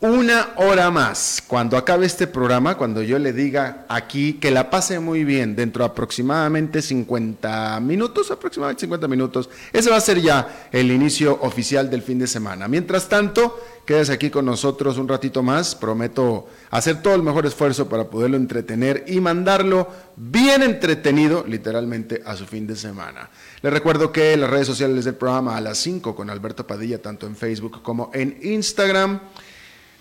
[0.00, 1.42] una hora más.
[1.46, 5.82] Cuando acabe este programa, cuando yo le diga aquí que la pase muy bien dentro
[5.82, 11.88] de aproximadamente 50 minutos, aproximadamente 50 minutos, ese va a ser ya el inicio oficial
[11.88, 12.68] del fin de semana.
[12.68, 15.74] Mientras tanto, quédese aquí con nosotros un ratito más.
[15.74, 22.36] Prometo hacer todo el mejor esfuerzo para poderlo entretener y mandarlo bien entretenido, literalmente, a
[22.36, 23.30] su fin de semana.
[23.62, 27.26] Les recuerdo que las redes sociales del programa a las 5 con Alberto Padilla, tanto
[27.26, 29.20] en Facebook como en Instagram.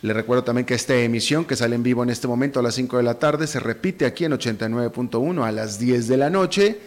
[0.03, 2.75] Le recuerdo también que esta emisión que sale en vivo en este momento a las
[2.75, 6.77] 5 de la tarde se repite aquí en 89.1 a las 10 de la noche.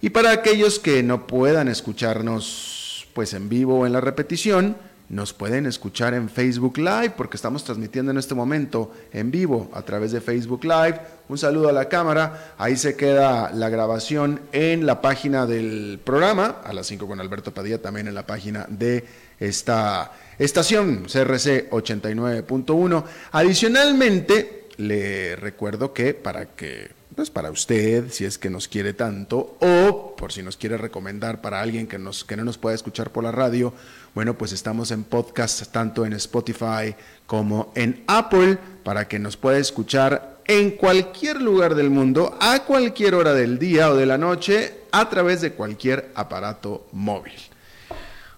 [0.00, 4.78] Y para aquellos que no puedan escucharnos pues en vivo o en la repetición,
[5.12, 9.82] nos pueden escuchar en Facebook Live porque estamos transmitiendo en este momento en vivo a
[9.82, 10.98] través de Facebook Live.
[11.28, 12.54] Un saludo a la cámara.
[12.56, 17.52] Ahí se queda la grabación en la página del programa, a las 5 con Alberto
[17.52, 19.04] Padilla, también en la página de
[19.38, 23.04] esta estación CRC 89.1.
[23.32, 29.56] Adicionalmente, le recuerdo que para que, pues para usted, si es que nos quiere tanto,
[29.60, 33.24] o por si nos quiere recomendar para alguien que, que no nos pueda escuchar por
[33.24, 33.72] la radio,
[34.14, 36.94] bueno, pues estamos en podcast tanto en Spotify
[37.26, 43.14] como en Apple para que nos pueda escuchar en cualquier lugar del mundo, a cualquier
[43.14, 47.51] hora del día o de la noche, a través de cualquier aparato móvil.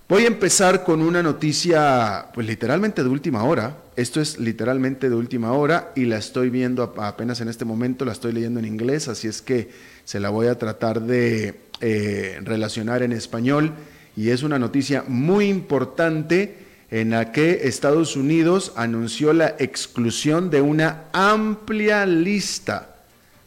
[0.06, 3.78] Voy a empezar con una noticia, pues literalmente de última hora.
[3.96, 8.12] Esto es literalmente de última hora y la estoy viendo apenas en este momento, la
[8.12, 9.70] estoy leyendo en inglés, así es que
[10.04, 13.72] se la voy a tratar de eh, relacionar en español.
[14.14, 16.58] Y es una noticia muy importante
[16.90, 22.96] en la que Estados Unidos anunció la exclusión de una amplia lista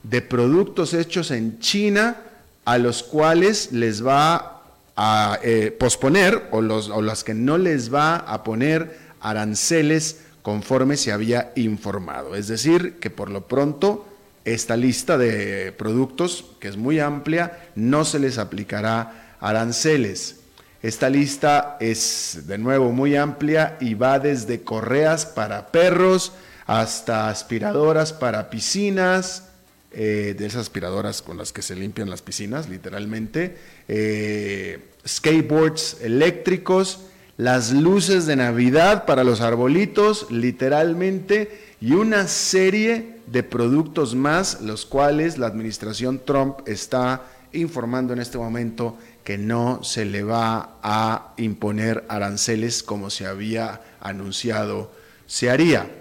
[0.01, 2.17] de productos hechos en China
[2.65, 4.56] a los cuales les va
[4.97, 10.97] a eh, posponer o, los, o las que no les va a poner aranceles conforme
[10.97, 12.35] se había informado.
[12.35, 14.07] Es decir, que por lo pronto
[14.43, 20.37] esta lista de productos, que es muy amplia, no se les aplicará aranceles.
[20.81, 26.31] Esta lista es de nuevo muy amplia y va desde correas para perros
[26.65, 29.43] hasta aspiradoras para piscinas,
[29.91, 37.01] eh, de esas aspiradoras con las que se limpian las piscinas, literalmente, eh, skateboards eléctricos,
[37.37, 44.85] las luces de Navidad para los arbolitos, literalmente, y una serie de productos más, los
[44.85, 51.33] cuales la administración Trump está informando en este momento que no se le va a
[51.37, 54.91] imponer aranceles como se había anunciado
[55.27, 55.91] se haría.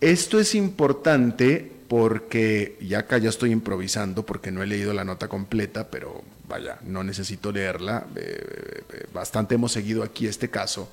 [0.00, 5.28] Esto es importante porque ya acá ya estoy improvisando porque no he leído la nota
[5.28, 10.88] completa, pero vaya, no necesito leerla, eh, eh, bastante hemos seguido aquí este caso.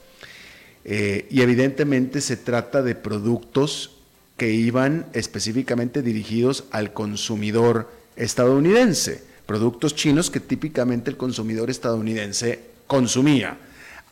[0.85, 3.91] Eh, y evidentemente se trata de productos
[4.37, 13.57] que iban específicamente dirigidos al consumidor estadounidense, productos chinos que típicamente el consumidor estadounidense consumía.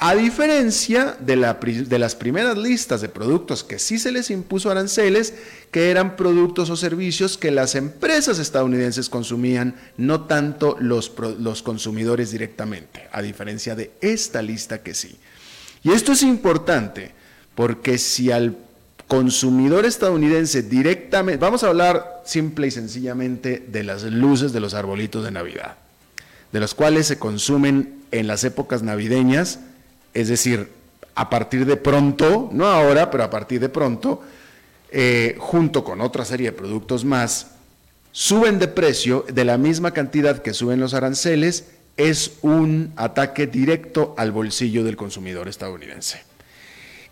[0.03, 5.35] A diferencia de, las primeras listas de productos que sí se les impuso aranceles,
[5.69, 12.31] que eran productos o servicios que las empresas estadounidenses consumían, no tanto los, los consumidores
[12.31, 15.19] directamente, a diferencia de esta lista que sí.
[15.83, 17.11] Y esto es importante
[17.53, 18.57] porque si al
[19.07, 25.23] consumidor estadounidense directamente, vamos a hablar simple y sencillamente de las luces de los arbolitos
[25.23, 25.75] de Navidad,
[26.51, 29.59] de los cuales se consumen en las épocas navideñas,
[30.13, 30.69] es decir,
[31.15, 34.21] a partir de pronto, no ahora, pero a partir de pronto,
[34.91, 37.51] eh, junto con otra serie de productos más,
[38.11, 41.65] suben de precio de la misma cantidad que suben los aranceles,
[41.97, 46.23] es un ataque directo al bolsillo del consumidor estadounidense.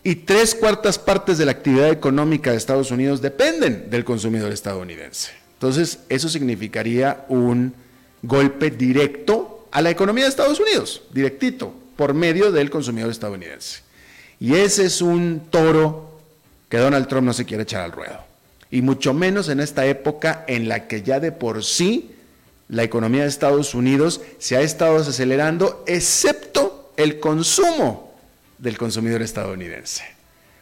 [0.04, 5.31] Y tres cuartas partes de la actividad económica de Estados Unidos dependen del consumidor estadounidense.
[5.54, 7.74] Entonces, eso significaría un
[8.22, 11.74] golpe directo a la economía de Estados Unidos, directito.
[12.00, 13.81] Por medio del consumidor estadounidense.
[14.40, 16.18] Y ese es un toro
[16.69, 18.24] que Donald Trump no se quiere echar al ruedo.
[18.72, 22.12] Y mucho menos en esta época en la que ya de por sí
[22.69, 28.16] la economía de Estados Unidos se ha estado acelerando, excepto el consumo
[28.60, 30.06] del consumidor estadounidense.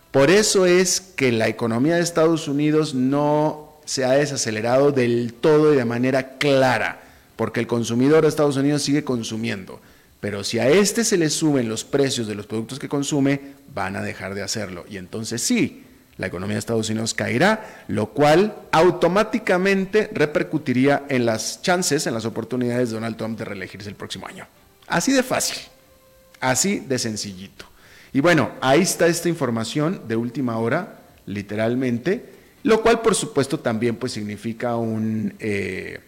[0.10, 5.72] Por eso es que la economía de Estados Unidos no se ha desacelerado del todo
[5.72, 7.00] y de manera clara,
[7.36, 9.80] porque el consumidor de Estados Unidos sigue consumiendo.
[10.20, 13.96] Pero si a este se le suben los precios de los productos que consume, van
[13.96, 14.86] a dejar de hacerlo.
[14.90, 15.84] Y entonces sí,
[16.18, 22.26] la economía de Estados Unidos caerá, lo cual automáticamente repercutiría en las chances, en las
[22.26, 24.48] oportunidades de Donald Trump de reelegirse el próximo año.
[24.88, 25.58] Así de fácil,
[26.40, 27.66] así de sencillito.
[28.14, 32.26] Y bueno, ahí está esta información de última hora, literalmente,
[32.64, 36.00] lo cual por supuesto también pues significa un eh,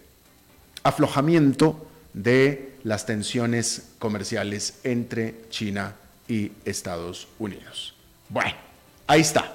[0.82, 5.96] aflojamiento de las tensiones comerciales entre China
[6.28, 7.96] y Estados Unidos.
[8.30, 8.56] Bueno,
[9.08, 9.52] ahí está.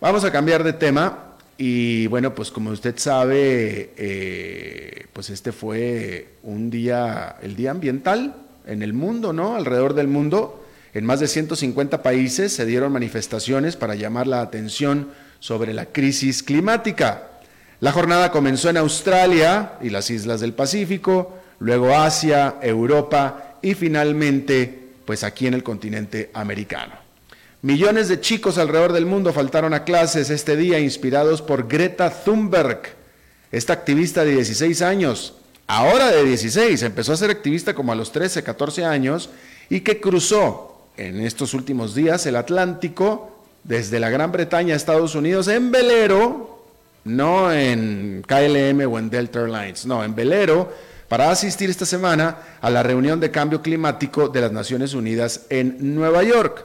[0.00, 6.28] Vamos a cambiar de tema y bueno, pues como usted sabe, eh, pues este fue
[6.42, 8.34] un día, el día ambiental
[8.66, 9.56] en el mundo, ¿no?
[9.56, 10.64] Alrededor del mundo,
[10.94, 16.42] en más de 150 países se dieron manifestaciones para llamar la atención sobre la crisis
[16.42, 17.28] climática.
[17.80, 24.88] La jornada comenzó en Australia y las islas del Pacífico, luego Asia, Europa y finalmente,
[25.04, 26.94] pues aquí en el continente americano.
[27.62, 32.80] Millones de chicos alrededor del mundo faltaron a clases este día inspirados por Greta Thunberg,
[33.52, 35.34] esta activista de 16 años,
[35.66, 39.28] ahora de 16, empezó a ser activista como a los 13, 14 años
[39.68, 45.14] y que cruzó en estos últimos días el Atlántico desde la Gran Bretaña a Estados
[45.14, 46.64] Unidos en velero,
[47.04, 50.72] no en KLM o en Delta Airlines, no, en velero,
[51.10, 55.96] para asistir esta semana a la reunión de cambio climático de las Naciones Unidas en
[55.96, 56.64] Nueva York.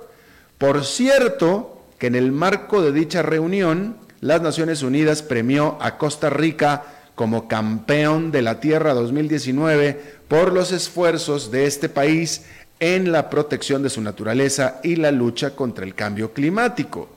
[0.59, 6.29] Por cierto, que en el marco de dicha reunión, las Naciones Unidas premió a Costa
[6.29, 6.83] Rica
[7.15, 12.43] como campeón de la Tierra 2019 por los esfuerzos de este país
[12.79, 17.14] en la protección de su naturaleza y la lucha contra el cambio climático.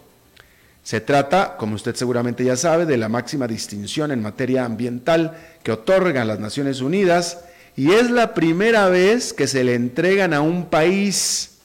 [0.89, 5.73] Se trata, como usted seguramente ya sabe, de la máxima distinción en materia ambiental que
[5.73, 7.41] otorgan las Naciones Unidas
[7.77, 11.59] y es la primera vez que se le entregan a un país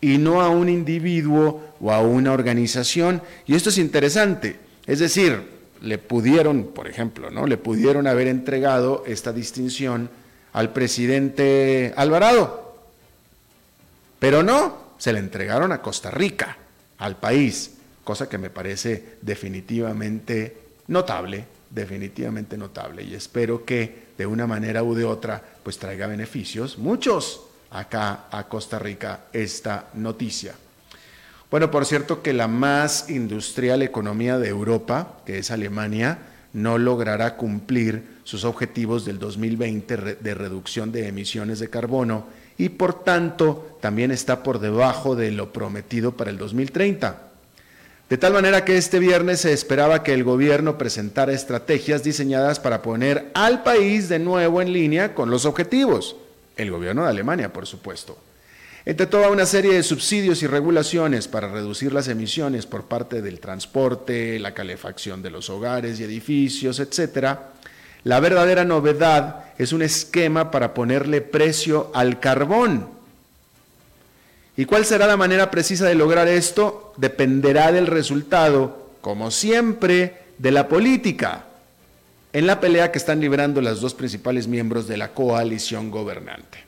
[0.00, 3.20] y no a un individuo o a una organización.
[3.48, 4.60] Y esto es interesante.
[4.86, 5.42] Es decir,
[5.82, 7.48] le pudieron, por ejemplo, ¿no?
[7.48, 10.08] Le pudieron haber entregado esta distinción
[10.52, 12.76] al presidente Alvarado.
[14.20, 16.58] Pero no, se le entregaron a Costa Rica,
[16.98, 17.72] al país,
[18.08, 20.56] cosa que me parece definitivamente
[20.86, 23.02] notable, definitivamente notable.
[23.02, 28.48] Y espero que de una manera u de otra, pues traiga beneficios, muchos, acá a
[28.48, 30.54] Costa Rica esta noticia.
[31.50, 36.16] Bueno, por cierto que la más industrial economía de Europa, que es Alemania,
[36.54, 42.24] no logrará cumplir sus objetivos del 2020 de reducción de emisiones de carbono
[42.56, 47.27] y por tanto también está por debajo de lo prometido para el 2030.
[48.08, 52.80] De tal manera que este viernes se esperaba que el gobierno presentara estrategias diseñadas para
[52.80, 56.16] poner al país de nuevo en línea con los objetivos
[56.58, 58.18] el gobierno de Alemania, por supuesto.
[58.84, 63.40] Entre toda una serie de subsidios y regulaciones para reducir las emisiones por parte del
[63.40, 67.38] transporte, la calefacción de los hogares y edificios, etc.,
[68.04, 72.97] la verdadera novedad es un esquema para ponerle precio al carbón.
[74.58, 76.92] ¿Y cuál será la manera precisa de lograr esto?
[76.96, 81.44] Dependerá del resultado, como siempre, de la política
[82.32, 86.58] en la pelea que están librando las dos principales miembros de la coalición gobernante.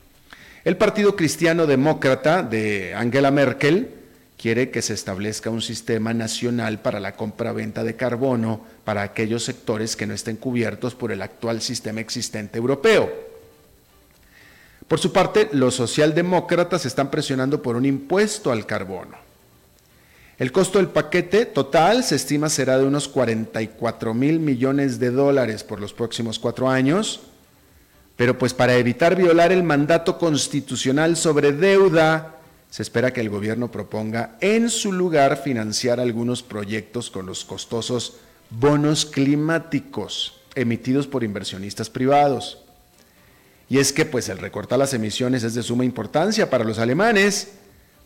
[0.63, 3.89] El Partido Cristiano Demócrata de Angela Merkel
[4.37, 9.97] quiere que se establezca un sistema nacional para la compra-venta de carbono para aquellos sectores
[9.97, 13.30] que no estén cubiertos por el actual sistema existente europeo.
[14.91, 19.15] Por su parte, los socialdemócratas están presionando por un impuesto al carbono.
[20.37, 25.63] El costo del paquete total se estima será de unos 44 mil millones de dólares
[25.63, 27.21] por los próximos cuatro años,
[28.17, 33.71] pero pues para evitar violar el mandato constitucional sobre deuda, se espera que el gobierno
[33.71, 38.17] proponga en su lugar financiar algunos proyectos con los costosos
[38.49, 42.57] bonos climáticos emitidos por inversionistas privados.
[43.71, 47.53] Y es que pues el recortar las emisiones es de suma importancia para los alemanes,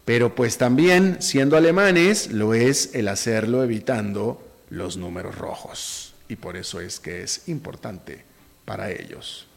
[0.06, 6.14] pero pues también, siendo alemanes, lo es el hacerlo evitando los números rojos.
[6.30, 8.24] Y por eso es que es importante
[8.64, 9.48] para ellos.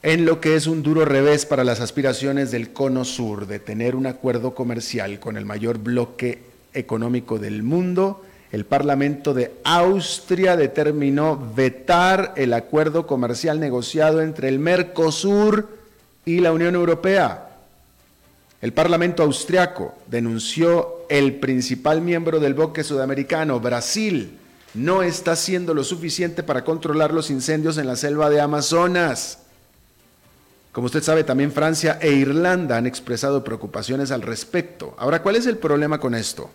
[0.00, 3.96] en lo que es un duro revés para las aspiraciones del Cono Sur de tener
[3.96, 11.52] un acuerdo comercial con el mayor bloque económico del mundo, el Parlamento de Austria determinó
[11.54, 15.68] vetar el acuerdo comercial negociado entre el Mercosur
[16.24, 17.56] y la Unión Europea.
[18.62, 24.38] El Parlamento austriaco denunció el principal miembro del bloque sudamericano, Brasil,
[24.74, 29.40] no está haciendo lo suficiente para controlar los incendios en la selva de Amazonas.
[30.72, 34.94] Como usted sabe, también Francia e Irlanda han expresado preocupaciones al respecto.
[34.98, 36.50] Ahora, ¿cuál es el problema con esto?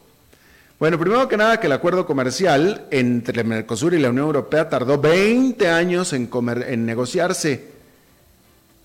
[0.80, 4.98] Bueno, primero que nada que el acuerdo comercial entre Mercosur y la Unión Europea tardó
[4.98, 6.30] 20 años en,
[6.68, 7.72] en negociarse.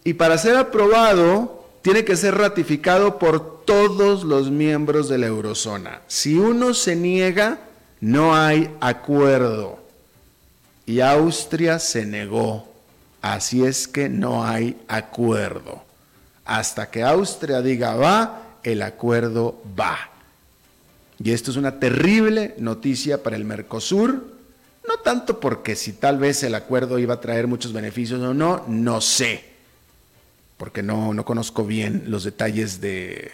[0.04, 6.02] Y para ser aprobado, tiene que ser ratificado por todos los miembros de la eurozona.
[6.06, 7.58] Si uno se niega,
[8.00, 9.78] no hay acuerdo.
[10.86, 12.66] Y Austria se negó.
[13.20, 15.82] Así es que no hay acuerdo.
[16.44, 19.98] Hasta que Austria diga va, el acuerdo va.
[21.22, 24.38] Y esto es una terrible noticia para el Mercosur,
[24.86, 28.64] no tanto porque si tal vez el acuerdo iba a traer muchos beneficios o no,
[28.68, 29.44] no sé,
[30.56, 33.30] porque no, no conozco bien los detalles de,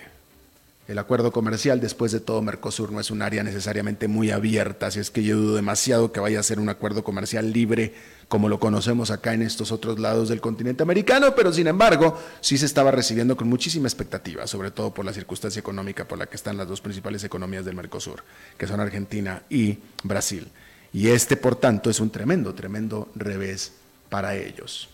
[0.87, 5.01] el acuerdo comercial, después de todo, Mercosur no es un área necesariamente muy abierta, así
[5.01, 7.95] es que yo dudo demasiado que vaya a ser un acuerdo comercial libre
[8.29, 12.59] como lo conocemos acá en estos otros lados del continente americano, pero sin embargo sí
[12.59, 16.37] se estaba recibiendo con muchísima expectativa, sobre todo por la circunstancia económica por la que
[16.37, 18.23] están las dos principales economías del Mercosur,
[18.59, 20.49] que son Argentina y Brasil.
[20.93, 23.73] Y este, por tanto, es un tremendo, tremendo revés
[24.11, 24.94] para ellos.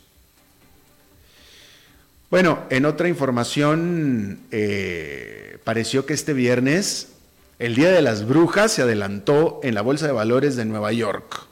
[2.30, 7.08] Bueno, en otra información, eh, pareció que este viernes
[7.58, 11.48] el Día de las Brujas se adelantó en la Bolsa de Valores de Nueva York.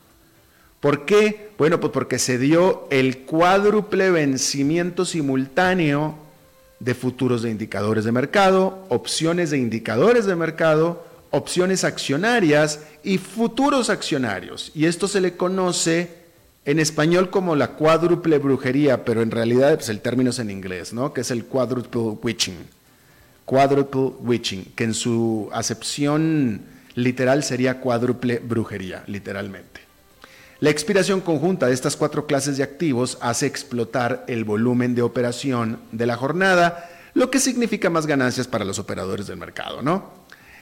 [0.78, 1.50] ¿Por qué?
[1.58, 6.16] Bueno, pues porque se dio el cuádruple vencimiento simultáneo
[6.78, 13.90] de futuros de indicadores de mercado, opciones de indicadores de mercado, opciones accionarias y futuros
[13.90, 14.70] accionarios.
[14.76, 16.17] Y esto se le conoce
[16.68, 20.92] en español como la cuádruple brujería, pero en realidad pues, el término es en inglés,
[20.92, 21.14] ¿no?
[21.14, 22.58] Que es el quadruple witching.
[23.46, 26.60] Quadruple witching, que en su acepción
[26.94, 29.80] literal sería cuádruple brujería, literalmente.
[30.60, 35.80] La expiración conjunta de estas cuatro clases de activos hace explotar el volumen de operación
[35.92, 40.12] de la jornada, lo que significa más ganancias para los operadores del mercado, ¿no?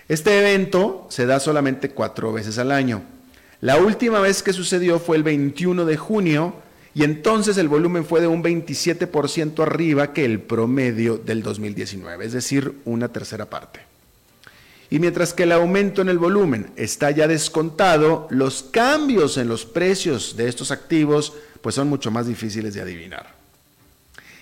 [0.06, 3.15] Este evento se da solamente cuatro veces al año
[3.60, 6.54] la última vez que sucedió fue el 21 de junio
[6.94, 12.32] y entonces el volumen fue de un 27% arriba que el promedio del 2019, es
[12.32, 13.80] decir, una tercera parte.
[14.88, 19.66] Y mientras que el aumento en el volumen está ya descontado, los cambios en los
[19.66, 23.34] precios de estos activos pues son mucho más difíciles de adivinar.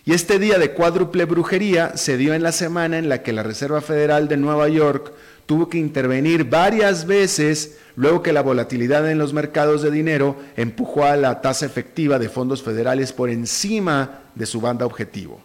[0.04, 3.42] Y este día de cuádruple brujería se dio en la semana en la que la
[3.42, 5.12] Reserva Federal de Nueva York
[5.46, 11.04] tuvo que intervenir varias veces luego que la volatilidad en los mercados de dinero empujó
[11.04, 15.40] a la tasa efectiva de fondos federales por encima de su banda objetivo.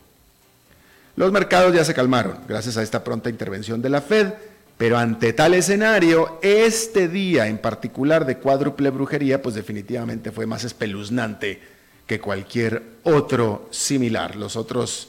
[1.16, 4.34] Los mercados ya se calmaron gracias a esta pronta intervención de la Fed,
[4.78, 10.64] pero ante tal escenario, este día en particular de cuádruple brujería, pues definitivamente fue más
[10.64, 11.60] espeluznante
[12.08, 14.38] que cualquier otro similar.
[14.38, 15.09] Los otros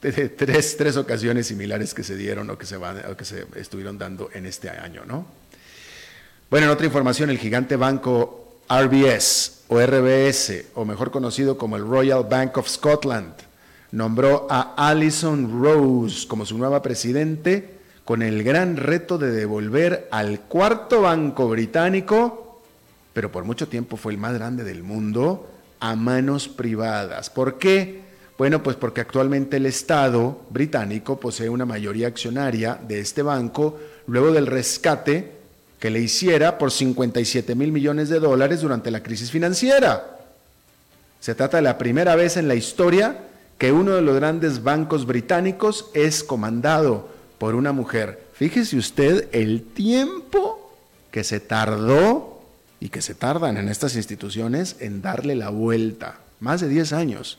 [0.00, 2.78] tres, tres ocasiones similares que se dieron o que se,
[3.16, 5.26] que se estuvieron dando en este año, ¿no?
[6.50, 11.86] Bueno, en otra información, el gigante banco RBS o RBS, o mejor conocido como el
[11.86, 13.34] Royal Bank of Scotland,
[13.92, 20.40] nombró a Alison Rose como su nueva presidente con el gran reto de devolver al
[20.40, 22.60] cuarto banco británico,
[23.12, 27.30] pero por mucho tiempo fue el más grande del mundo, a manos privadas.
[27.30, 28.09] ¿Por qué?
[28.40, 34.32] Bueno, pues porque actualmente el Estado británico posee una mayoría accionaria de este banco luego
[34.32, 35.32] del rescate
[35.78, 40.20] que le hiciera por 57 mil millones de dólares durante la crisis financiera.
[41.20, 43.18] Se trata de la primera vez en la historia
[43.58, 48.22] que uno de los grandes bancos británicos es comandado por una mujer.
[48.32, 50.78] Fíjese usted el tiempo
[51.10, 52.40] que se tardó
[52.80, 56.20] y que se tardan en estas instituciones en darle la vuelta.
[56.40, 57.38] Más de 10 años.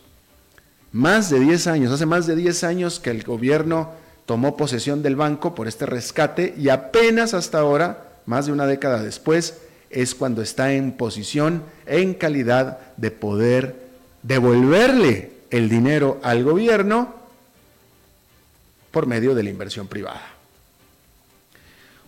[0.91, 1.91] Más de 10 años.
[1.91, 3.91] Hace más de 10 años que el gobierno
[4.25, 9.01] tomó posesión del banco por este rescate y apenas hasta ahora más de una década
[9.01, 9.57] después,
[9.89, 13.75] es cuando está en posición, en calidad de poder
[14.24, 17.13] devolverle el dinero al gobierno
[18.91, 20.21] por medio de la inversión privada.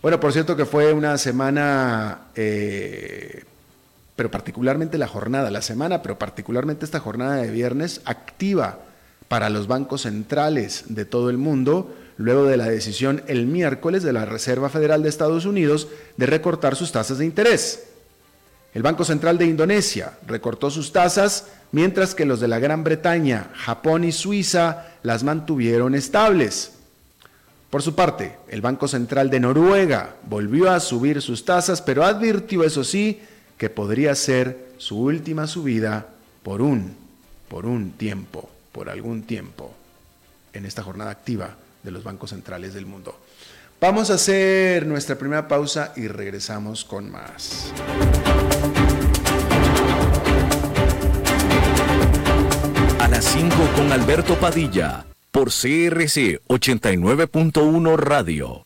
[0.01, 3.43] Bueno, por cierto que fue una semana, eh,
[4.15, 8.79] pero particularmente la jornada, la semana, pero particularmente esta jornada de viernes, activa
[9.27, 14.13] para los bancos centrales de todo el mundo, luego de la decisión el miércoles de
[14.13, 17.85] la Reserva Federal de Estados Unidos de recortar sus tasas de interés.
[18.73, 23.49] El Banco Central de Indonesia recortó sus tasas, mientras que los de la Gran Bretaña,
[23.53, 26.73] Japón y Suiza las mantuvieron estables.
[27.69, 32.63] Por su parte, el Banco Central de Noruega volvió a subir sus tasas, pero advirtió,
[32.63, 33.21] eso sí,
[33.57, 36.07] que podría ser su última subida
[36.43, 36.95] por un,
[37.47, 39.73] por un tiempo, por algún tiempo,
[40.53, 43.17] en esta jornada activa de los bancos centrales del mundo.
[43.79, 47.71] Vamos a hacer nuestra primera pausa y regresamos con más.
[52.99, 58.65] A las 5 con Alberto Padilla, por CRC 89.1 Radio.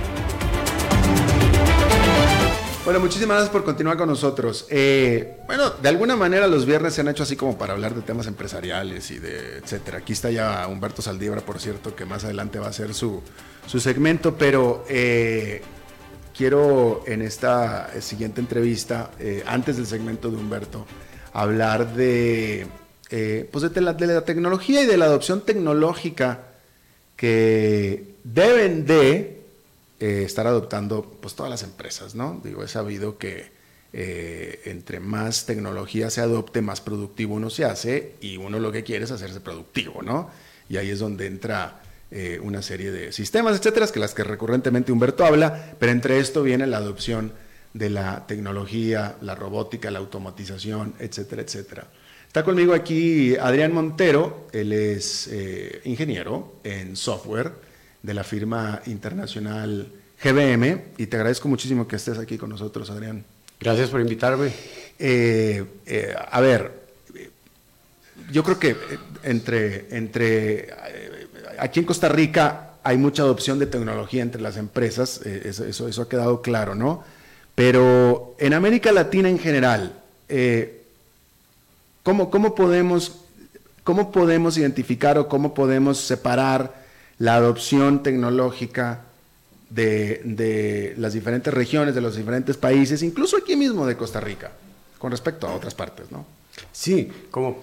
[2.91, 4.67] Bueno, muchísimas gracias por continuar con nosotros.
[4.69, 8.01] Eh, bueno, de alguna manera los viernes se han hecho así como para hablar de
[8.01, 9.99] temas empresariales y de etcétera.
[9.99, 13.21] Aquí está ya Humberto Saldíbra, por cierto, que más adelante va a ser su,
[13.65, 15.61] segmento, pero eh,
[16.35, 20.85] quiero en esta siguiente entrevista, eh, antes del segmento de Humberto,
[21.31, 22.67] hablar de,
[23.53, 26.41] pues de la tecnología y de la adopción tecnológica
[27.15, 29.40] que deben de
[30.01, 32.41] eh, estar adoptando pues todas las empresas, ¿no?
[32.43, 33.51] Digo, he sabido que
[33.93, 38.83] eh, entre más tecnología se adopte, más productivo uno se hace y uno lo que
[38.83, 40.31] quiere es hacerse productivo, ¿no?
[40.69, 44.91] Y ahí es donde entra eh, una serie de sistemas, etcétera, que las que recurrentemente
[44.91, 47.33] Humberto habla, pero entre esto viene la adopción
[47.75, 51.87] de la tecnología, la robótica, la automatización, etcétera, etcétera.
[52.25, 55.29] Está conmigo aquí Adrián Montero, él es
[55.83, 57.69] ingeniero en software
[58.03, 59.87] de la firma internacional
[60.23, 63.23] GBM y te agradezco muchísimo que estés aquí con nosotros, Adrián.
[63.59, 64.51] Gracias por invitarme.
[64.97, 66.71] Eh, eh, a ver,
[68.31, 68.75] yo creo que
[69.23, 70.69] entre, entre
[71.59, 76.01] aquí en Costa Rica hay mucha adopción de tecnología entre las empresas, eh, eso, eso,
[76.01, 77.03] ha quedado claro, ¿no?
[77.53, 79.93] Pero en América Latina en general,
[82.01, 83.17] ¿cómo, cómo, podemos,
[83.83, 86.80] ¿cómo podemos identificar o cómo podemos separar
[87.21, 89.01] la adopción tecnológica
[89.69, 94.51] de, las diferentes regiones, de los diferentes países, incluso aquí mismo de Costa Rica,
[94.97, 96.25] con respecto a otras partes, ¿no?
[96.71, 97.59] Sí, como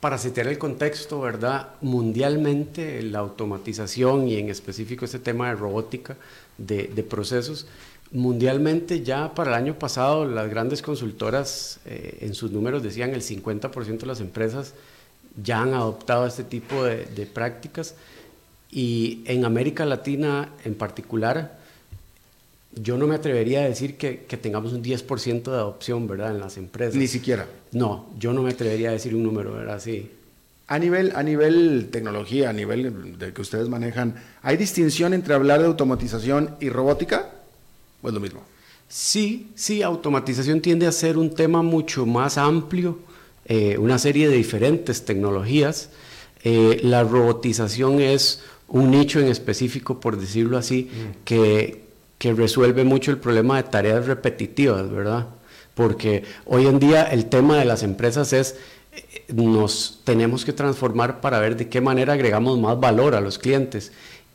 [0.00, 1.68] para citar el contexto, ¿verdad?
[1.80, 6.16] Mundialmente la automatización y en específico este tema de robótica
[6.58, 7.68] de, procesos,
[8.10, 13.22] mundialmente ya para el año pasado las grandes consultoras eh, en sus números decían el
[13.22, 14.74] 50% de las empresas
[15.40, 17.94] ya han adoptado este tipo de, de prácticas
[18.70, 21.58] y en América Latina en particular,
[22.74, 26.30] yo no me atrevería a decir que, tengamos un 10% de adopción, ¿verdad?
[26.30, 26.94] En las empresas.
[26.94, 27.46] Ni siquiera.
[27.72, 29.80] No, yo no me atrevería a decir un número, ¿verdad?
[29.80, 30.10] Sí.
[30.68, 35.60] A nivel, a nivel tecnología, a nivel de que ustedes manejan, ¿hay distinción entre hablar
[35.60, 37.30] de automatización y robótica?
[38.02, 38.42] ¿O es lo mismo?
[38.88, 43.00] Sí, sí, automatización tiende a ser un tema mucho más amplio,
[43.46, 45.90] eh, una serie de diferentes tecnologías.
[46.44, 51.24] Eh, la robotización es un nicho en específico, por decirlo así, mm.
[51.24, 51.84] que,
[52.18, 55.26] que resuelve mucho el problema de tareas repetitivas, ¿verdad?
[55.74, 58.56] Porque hoy en día el tema de las empresas es
[59.28, 63.92] nos tenemos que transformar para ver de qué manera agregamos más valor a los clientes.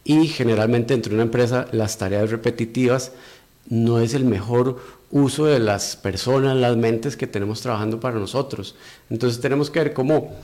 [0.08, 3.12] y generalmente entre una empresa las tareas repetitivas
[3.68, 4.78] no es el mejor
[5.10, 8.76] uso de las personas, las mentes que tenemos trabajando para nosotros.
[9.10, 10.36] Entonces tenemos que ver cómo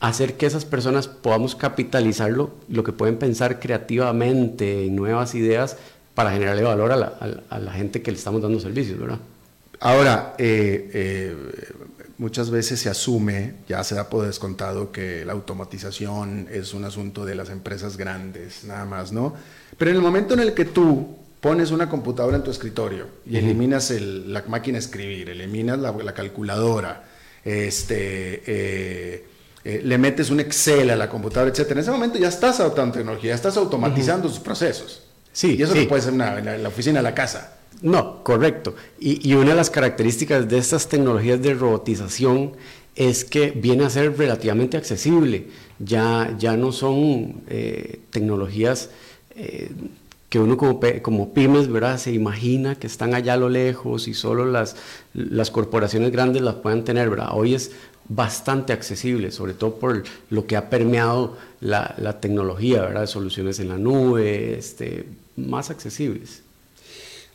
[0.00, 5.76] hacer que esas personas podamos capitalizarlo, lo que pueden pensar creativamente en nuevas ideas
[6.14, 6.96] para generarle valor a
[7.58, 9.18] la, gente que le estamos dando servicios, ¿verdad?
[9.78, 11.36] Ahora, eh, eh,
[12.18, 17.24] muchas veces se asume, ya se da por descontado, que la automatización es un asunto
[17.24, 19.34] de las empresas grandes, nada más, ¿no?
[19.78, 23.36] Pero en el momento en el que tú pones una computadora en tu escritorio y
[23.36, 27.04] eliminas la máquina de escribir, eliminas la, calculadora,
[27.42, 29.24] este, eh,
[29.62, 31.70] eh, le metes un Excel a la computadora, etc.
[31.72, 35.02] En ese momento ya estás adoptando tecnología, ya estás automatizando sus procesos.
[35.32, 37.56] Sí, y eso no puede ser en la, oficina de la casa.
[37.82, 38.74] No, correcto.
[38.98, 42.52] Y, una de las características de estas tecnologías de robotización
[42.96, 45.48] es que viene a ser relativamente accesible.
[45.78, 48.90] Ya, ya no son eh, tecnologías
[50.30, 51.98] que uno como, como pymes ¿verdad?
[51.98, 54.76] se imagina que están allá a lo lejos y solo las,
[55.12, 57.10] las corporaciones grandes las puedan tener.
[57.10, 57.30] ¿verdad?
[57.32, 57.72] Hoy es
[58.10, 63.06] bastante accesible, sobre todo por lo que ha permeado la, la tecnología, ¿verdad?
[63.06, 66.42] soluciones en la nube, este, más accesibles.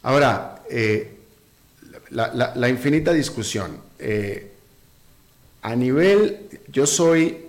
[0.03, 1.17] Ahora, eh,
[2.11, 3.77] la, la, infinita discusión.
[3.97, 4.51] Eh,
[5.61, 7.45] a nivel, yo soy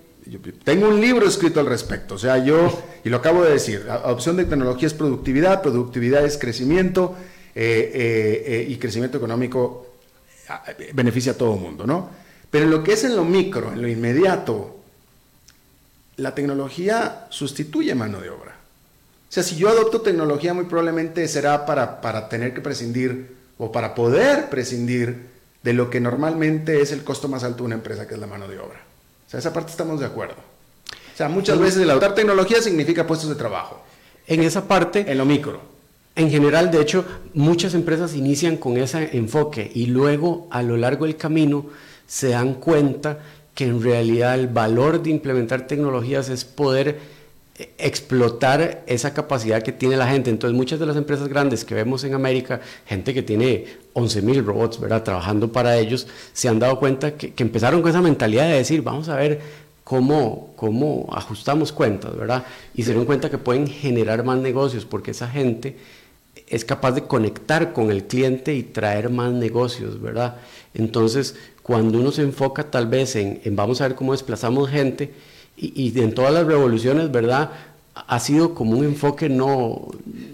[0.63, 4.35] tengo un libro escrito al respecto, o sea, yo, y lo acabo de decir, adopción
[4.35, 7.15] de tecnología es productividad, productividad es crecimiento
[7.55, 9.87] eh, eh, y crecimiento económico
[10.49, 10.63] ah,
[10.93, 12.09] beneficia a todo el mundo, ¿no?
[12.51, 14.77] Pero en lo que es en lo micro, en lo inmediato,
[16.17, 18.55] la tecnología sustituye mano de obra.
[19.29, 23.71] O sea, si yo adopto tecnología, muy probablemente será para, para tener que prescindir o
[23.71, 25.27] para poder prescindir
[25.63, 28.27] de lo que normalmente es el costo más alto de una empresa, que es la
[28.27, 28.79] mano de obra.
[29.27, 30.35] O sea, esa parte estamos de acuerdo.
[30.35, 33.83] O sea, muchas veces el adoptar tecnología significa puestos de trabajo.
[34.27, 35.11] En esa parte...
[35.11, 35.59] En lo micro.
[36.15, 41.05] En general, de hecho, muchas empresas inician con ese enfoque y luego a lo largo
[41.05, 41.67] del camino
[42.07, 43.19] se dan cuenta
[43.53, 47.17] que en realidad el valor de implementar tecnologías es poder
[47.79, 50.29] explotar esa capacidad que tiene la gente.
[50.29, 53.65] Entonces, muchas de las empresas grandes que vemos en América, gente que tiene
[53.95, 55.03] 11.000 robots, ¿verdad?
[55.03, 59.09] Trabajando para ellos, se han dado cuenta que, empezaron con esa mentalidad de decir, vamos
[59.09, 59.41] a ver
[59.83, 62.45] cómo, cómo ajustamos cuentas, ¿verdad?
[62.75, 65.77] Y se dieron cuenta que pueden generar más negocios porque esa gente
[66.47, 70.37] es capaz de conectar con el cliente y traer más negocios, ¿verdad?
[70.73, 71.35] Entonces,
[71.67, 75.13] cuando uno se enfoca tal vez en, en vamos a ver cómo desplazamos gente,
[75.57, 77.49] y, en todas las revoluciones, ¿verdad?
[77.95, 79.87] Ha sido como un enfoque no,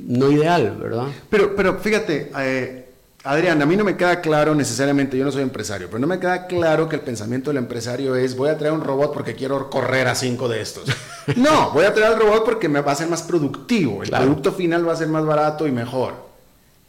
[0.05, 1.07] no ideal, ¿verdad?
[1.29, 2.89] Pero, pero fíjate, eh,
[3.23, 6.19] Adrián, a mí no me queda claro necesariamente, yo no soy empresario, pero no me
[6.19, 9.69] queda claro que el pensamiento del empresario es voy a traer un robot porque quiero
[9.69, 10.89] correr a cinco de estos.
[11.37, 14.51] no, voy a traer al robot porque me va a ser más productivo, el producto
[14.51, 16.15] final va a ser más barato y mejor.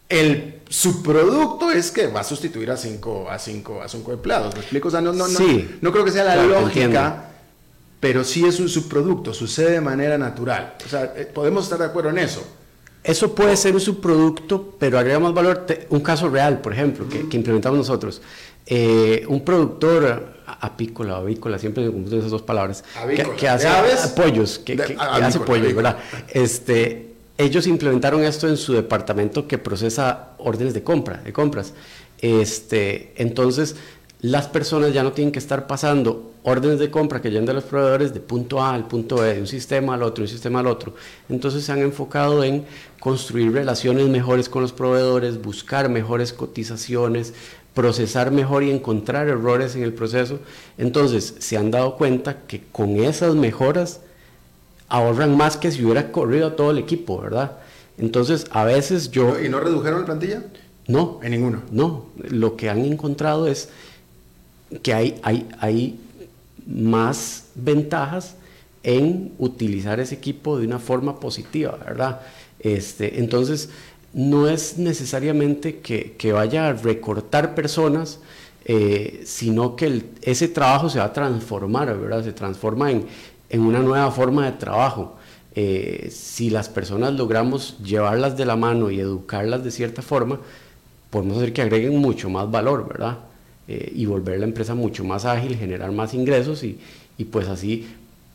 [0.08, 4.54] El subproducto es que va a sustituir a cinco, a cinco, a cinco empleados.
[4.54, 4.88] ¿Me explico?
[4.88, 5.38] O sea, no, no, no,
[5.80, 7.30] no creo que sea la lógica
[8.04, 10.74] pero sí es un subproducto, sucede de manera natural.
[10.84, 12.46] O sea, eh, podemos estar de acuerdo en eso.
[13.02, 15.64] Eso puede ser un subproducto, pero agregamos valor.
[15.88, 18.20] Un caso real, por ejemplo, que, implementamos nosotros.
[18.66, 22.84] Eh, un productor apícola o avícola, siempre me esas dos palabras,
[23.38, 23.68] que, hace
[24.14, 25.96] pollos, que, hace pollos, ¿verdad?
[26.28, 27.03] Este,
[27.36, 31.72] ellos implementaron esto en su departamento que procesa órdenes de compra, de compras.
[32.18, 33.76] Este, entonces,
[34.20, 37.64] las personas ya no tienen que estar pasando órdenes de compra que llegan de los
[37.64, 40.60] proveedores de punto A al punto B, de un sistema al otro, de un sistema
[40.60, 40.94] al otro.
[41.28, 42.64] Entonces se han enfocado en
[43.00, 47.34] construir relaciones mejores con los proveedores, buscar mejores cotizaciones,
[47.74, 50.38] procesar mejor y encontrar errores en el proceso.
[50.78, 54.00] Entonces se han dado cuenta que con esas mejoras
[54.94, 57.58] ahorran más que si hubiera corrido todo el equipo, ¿verdad?
[57.98, 59.40] Entonces a veces yo...
[59.40, 60.44] ¿Y no redujeron la plantilla?
[60.86, 61.20] No.
[61.22, 61.62] ¿En ninguno?
[61.70, 62.06] No.
[62.16, 63.70] Lo que han encontrado es
[64.82, 65.98] que hay, hay, hay
[66.66, 68.36] más ventajas
[68.82, 72.20] en utilizar ese equipo de una forma positiva, ¿verdad?
[72.60, 73.70] Este, entonces,
[74.12, 78.20] no es necesariamente que, vaya a recortar personas,
[78.66, 82.24] eh, sino que ese trabajo se va a transformar, ¿verdad?
[82.24, 83.06] Se transforma en,
[83.52, 85.16] una nueva forma de trabajo.
[85.54, 90.40] Eh, si las personas logramos llevarlas de la mano y educarlas de cierta forma,
[91.10, 93.18] podemos hacer que agreguen mucho más valor, ¿verdad?
[93.68, 96.78] Eh, y volver la empresa mucho más ágil, generar más ingresos y,
[97.16, 97.86] y pues así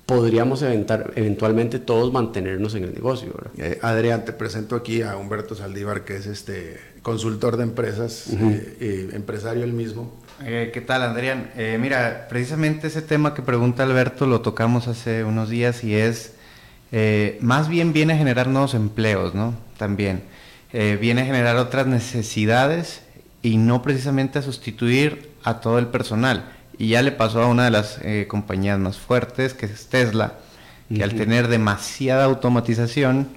[0.10, 3.32] podríamos eventar, eventualmente todos mantenernos en el negocio.
[3.58, 8.26] Eh, Adrián, te presento aquí a Humberto Saldívar, que es este consultor de empresas,
[8.80, 10.12] eh, empresario él mismo.
[10.46, 11.52] ¿Qué tal, Adrián?
[11.80, 16.34] mira, precisamente ese tema que pregunta Alberto lo tocamos hace unos días y es
[16.92, 19.54] eh, más bien viene a generar nuevos empleos, ¿no?
[19.78, 20.24] También.
[20.74, 23.02] Eh, viene a generar otras necesidades
[23.42, 26.46] y no precisamente a sustituir a todo el personal.
[26.78, 30.34] Y ya le pasó a una de las eh, compañías más fuertes, que es Tesla,
[30.94, 33.28] que al tener demasiada automatización,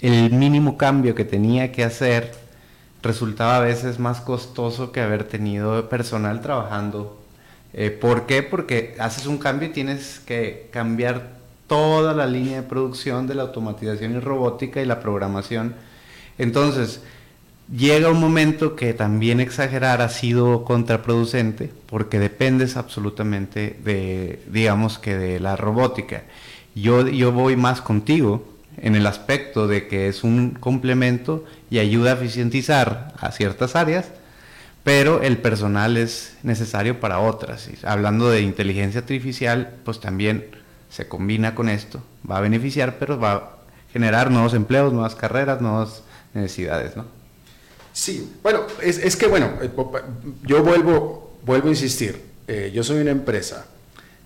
[0.00, 2.32] el mínimo cambio que tenía que hacer
[3.02, 7.18] resultaba a veces más costoso que haber tenido personal trabajando.
[8.00, 8.42] ¿Por qué?
[8.42, 13.42] Porque haces un cambio y tienes que cambiar toda la línea de producción de la
[13.42, 15.76] automatización y robótica y la programación.
[16.36, 17.00] Entonces,
[17.72, 25.16] llega un momento que también exagerar ha sido contraproducente porque dependes absolutamente de, digamos que
[25.16, 26.24] de la robótica.
[26.74, 28.44] Yo, yo voy más contigo
[28.82, 34.06] en el aspecto de que es un complemento y ayuda a eficientizar a ciertas áreas,
[34.84, 37.68] pero el personal es necesario para otras.
[37.84, 40.46] hablando de inteligencia artificial, pues también
[40.88, 43.50] se combina con esto, va a beneficiar, pero va a
[43.92, 46.02] generar nuevos empleos, nuevas carreras, nuevas
[46.34, 47.04] necesidades, ¿no?
[47.92, 49.70] Sí, bueno, es, que bueno, eh,
[50.44, 53.66] yo vuelvo, vuelvo a insistir, eh, yo soy una empresa,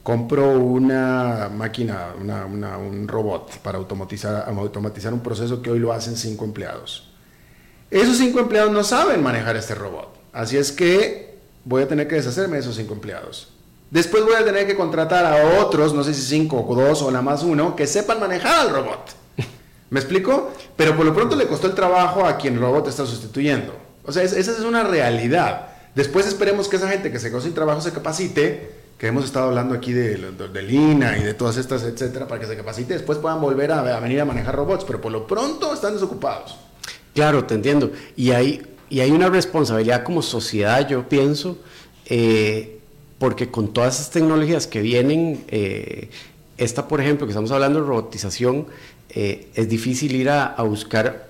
[0.04, 6.44] compro una máquina, un robot para automatizar, automatizar un proceso que hoy lo hacen cinco
[6.44, 7.08] empleados.
[7.90, 12.16] Esos cinco empleados no saben manejar este robot, así es que voy a tener que
[12.16, 13.48] deshacerme de esos cinco empleados.
[13.90, 17.10] Después voy a tener que contratar a otros, no sé si cinco o dos o
[17.10, 19.14] nada más uno, que sepan manejar al robot.
[19.90, 20.52] ¿Me explico?
[20.76, 23.74] Pero por lo pronto le costó el trabajo a quien el robot está sustituyendo.
[24.04, 25.68] O sea, esa es una realidad.
[25.94, 29.48] Después esperemos que esa gente que se quedó sin trabajo se capacite, que hemos estado
[29.48, 33.18] hablando aquí de, de, Lina y de todas estas, etcétera, para que se capacite, después
[33.18, 36.56] puedan volver a, venir a manejar robots, pero por lo pronto están desocupados.
[37.12, 37.92] Claro, te entiendo.
[38.16, 41.58] Y hay, y hay una responsabilidad como sociedad, yo pienso,
[42.06, 42.80] eh,
[43.18, 46.08] porque con todas esas tecnologías que vienen, eh,
[46.56, 48.68] esta por ejemplo, que estamos hablando de robotización,
[49.10, 51.28] eh, es difícil ir a, buscar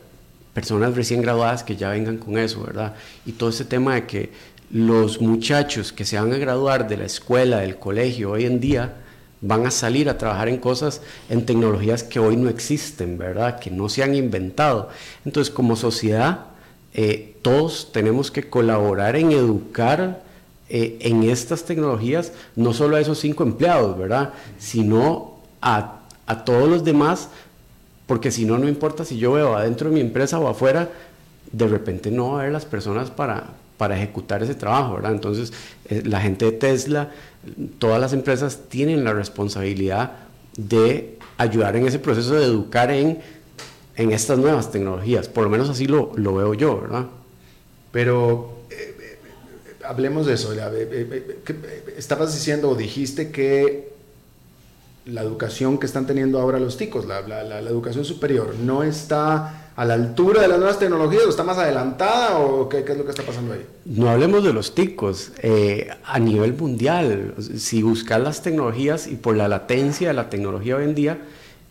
[0.52, 2.94] personas recién graduadas que ya vengan con eso, ¿verdad?
[3.26, 4.30] Y todo ese tema de que
[4.70, 8.94] los muchachos que se van a graduar de la escuela, del colegio hoy en día,
[9.40, 13.58] van a salir a trabajar en cosas, en tecnologías que hoy no existen, ¿verdad?
[13.58, 14.88] Que no se han inventado.
[15.24, 16.46] Entonces, como sociedad,
[16.94, 20.22] eh, todos tenemos que colaborar en educar
[20.70, 24.32] eh, en estas tecnologías, no solo a esos cinco empleados, ¿verdad?
[24.58, 27.28] Sino a, a todos los demás,
[28.06, 30.88] porque si no, no importa si yo veo adentro de mi empresa o afuera,
[31.52, 33.44] de repente no va a haber las personas para,
[33.76, 35.12] para ejecutar ese trabajo, ¿verdad?
[35.12, 35.52] Entonces,
[35.88, 37.10] eh, la gente de Tesla,
[37.78, 40.12] todas las empresas tienen la responsabilidad
[40.56, 43.18] de ayudar en ese proceso de educar en,
[43.96, 47.06] en estas nuevas tecnologías, por lo menos así lo, lo veo yo, ¿verdad?
[47.90, 48.54] Pero
[49.84, 50.52] hablemos de eso.
[51.96, 53.92] Estabas diciendo o dijiste que
[55.06, 57.20] la educación que están teniendo ahora los ticos, la,
[57.60, 62.38] educación superior, no está a la altura de las nuevas tecnologías o está más adelantada
[62.38, 63.66] o qué, es lo que está pasando ahí?
[63.84, 65.32] No hablemos de los ticos.
[65.42, 70.76] Eh, a nivel mundial, si buscas las tecnologías y por la latencia de la tecnología
[70.76, 71.18] hoy en día,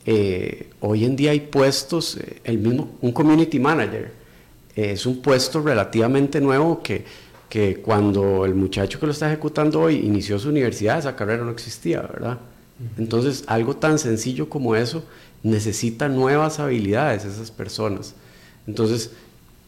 [0.05, 4.11] eh, hoy en día hay puestos, eh, el mismo, un community manager,
[4.75, 7.05] es un puesto relativamente nuevo que
[7.53, 11.51] que cuando el muchacho que lo está ejecutando hoy inició su universidad, esa carrera no
[11.51, 12.39] existía, ¿verdad?
[12.97, 15.03] Entonces, algo tan sencillo como eso
[15.43, 18.15] necesita nuevas habilidades esas personas.
[18.65, 19.11] Entonces,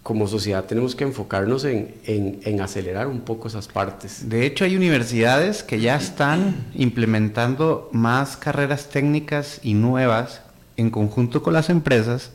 [0.04, 4.30] como sociedad tenemos que enfocarnos en, en, acelerar un poco esas partes.
[4.30, 10.42] De hecho, hay universidades que ya están implementando más carreras técnicas y nuevas
[10.78, 12.32] en conjunto con las empresas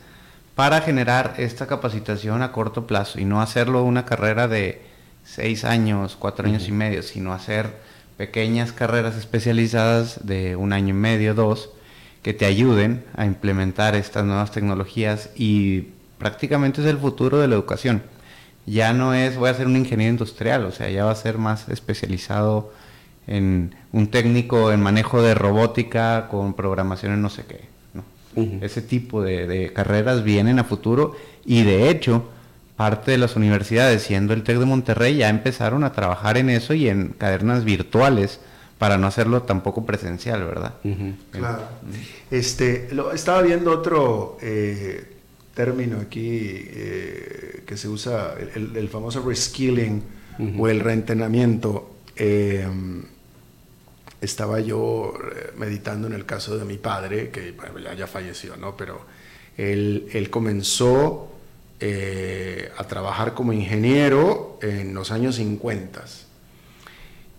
[0.56, 4.82] para generar esta capacitación a corto plazo y no hacerlo una carrera de
[5.24, 7.72] seis años, cuatro años y medio, sino hacer
[8.16, 11.70] pequeñas carreras especializadas de un año y medio, dos,
[12.22, 17.54] que te ayuden a implementar estas nuevas tecnologías y prácticamente es el futuro de la
[17.54, 18.02] educación.
[18.66, 21.38] Ya no es voy a ser un ingeniero industrial, o sea, ya va a ser
[21.38, 22.72] más especializado
[23.26, 27.70] en un técnico en manejo de robótica con programación en no sé qué.
[28.60, 32.30] Ese tipo de, de carreras vienen a futuro y de hecho
[32.76, 36.72] parte de las universidades, siendo el TEC de Monterrey, ya empezaron a trabajar en eso
[36.72, 38.40] y en cadernas virtuales
[38.80, 40.74] para no hacerlo tampoco presencial, ¿verdad?
[41.30, 41.64] Claro.
[42.30, 45.18] Este, lo, estaba viendo otro eh,
[45.54, 50.02] término aquí eh, que se usa, el, famoso reskilling
[50.58, 51.96] o el reentrenamiento.
[52.16, 52.66] Eh,
[54.22, 55.12] estaba yo
[55.58, 57.54] meditando en el caso de mi padre, que
[57.98, 58.78] ya, falleció, ¿no?
[58.78, 59.02] Pero
[59.58, 61.30] él, él comenzó
[61.80, 66.02] eh, a trabajar como ingeniero en los años 50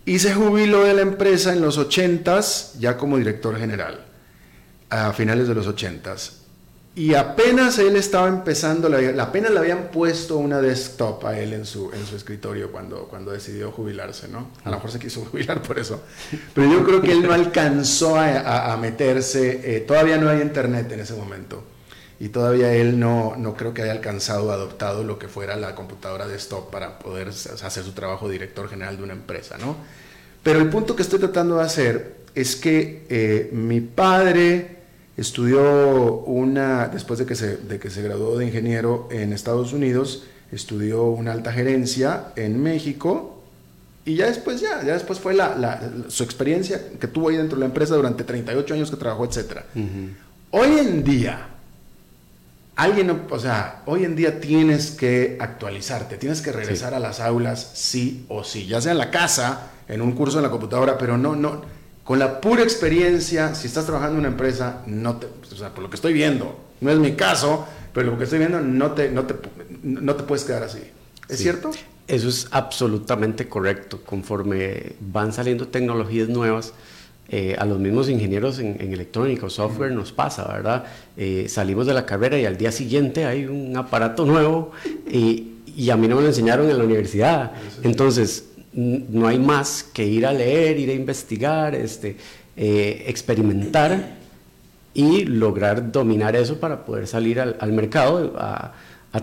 [0.04, 2.40] y se jubiló de la empresa en los 80
[2.78, 4.06] ya como director general.
[4.90, 6.16] a finales de los 80
[6.94, 11.90] y apenas él estaba empezando, apenas le habían puesto una desktop a él en su,
[11.90, 14.50] en su escritorio cuando, cuando decidió jubilarse, ¿no?
[14.62, 16.02] A lo mejor se quiso jubilar por eso.
[16.54, 21.00] Pero yo creo que él no alcanzó a, meterse, eh, todavía no hay internet en
[21.00, 21.64] ese momento.
[22.20, 25.74] Y todavía él no, no creo que haya alcanzado o adoptado lo que fuera la
[25.74, 29.76] computadora desktop para poder hacer su trabajo director general de una empresa, ¿no?
[30.42, 34.82] Pero el punto que estoy tratando de hacer es que eh, mi padre
[35.16, 40.24] Estudió una, después de que, se, de que se graduó de ingeniero en Estados Unidos,
[40.50, 43.42] estudió una alta gerencia en México
[44.06, 47.60] y ya después, ya, ya después fue la, su experiencia que tuvo ahí dentro de
[47.60, 49.58] la empresa durante 38 años que trabajó, etc.
[50.50, 51.46] Hoy en día,
[52.76, 57.72] alguien, o sea, hoy en día tienes que actualizarte, tienes que regresar a las aulas
[57.74, 61.18] sí o sí, ya sea en la casa, en un curso en la computadora, pero
[61.18, 61.62] no, no,
[62.04, 65.82] con la pura experiencia, si estás trabajando en una empresa, no te, o sea, por
[65.82, 69.10] lo que estoy viendo, no es mi caso, pero lo que estoy viendo, no te,
[69.10, 69.34] no te,
[69.82, 70.80] no te puedes quedar así.
[71.28, 71.70] ¿Es cierto?
[72.08, 74.00] Eso es absolutamente correcto.
[74.04, 76.72] Conforme van saliendo tecnologías nuevas,
[77.34, 80.84] eh, a los mismos ingenieros en, electrónica o software nos pasa, ¿verdad?
[81.16, 84.72] Eh, salimos de la carrera y al día siguiente hay un aparato nuevo
[85.10, 85.48] y,
[85.90, 87.52] a mí no me lo enseñaron en la universidad.
[87.82, 92.18] Entonces, no hay más que ir a leer, ir a investigar, este,
[92.54, 94.18] eh, experimentar
[94.92, 98.74] y lograr dominar eso para poder salir al, mercado a,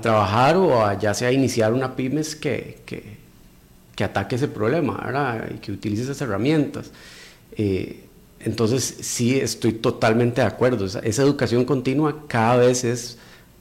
[0.01, 5.71] trabajar o a, ya sea iniciar una pymes que, que, ataque ese problema y que
[5.71, 6.89] utilice esas herramientas.
[7.61, 8.05] Eh,
[8.39, 13.17] entonces sí estoy totalmente de acuerdo, esa, educación continua cada vez es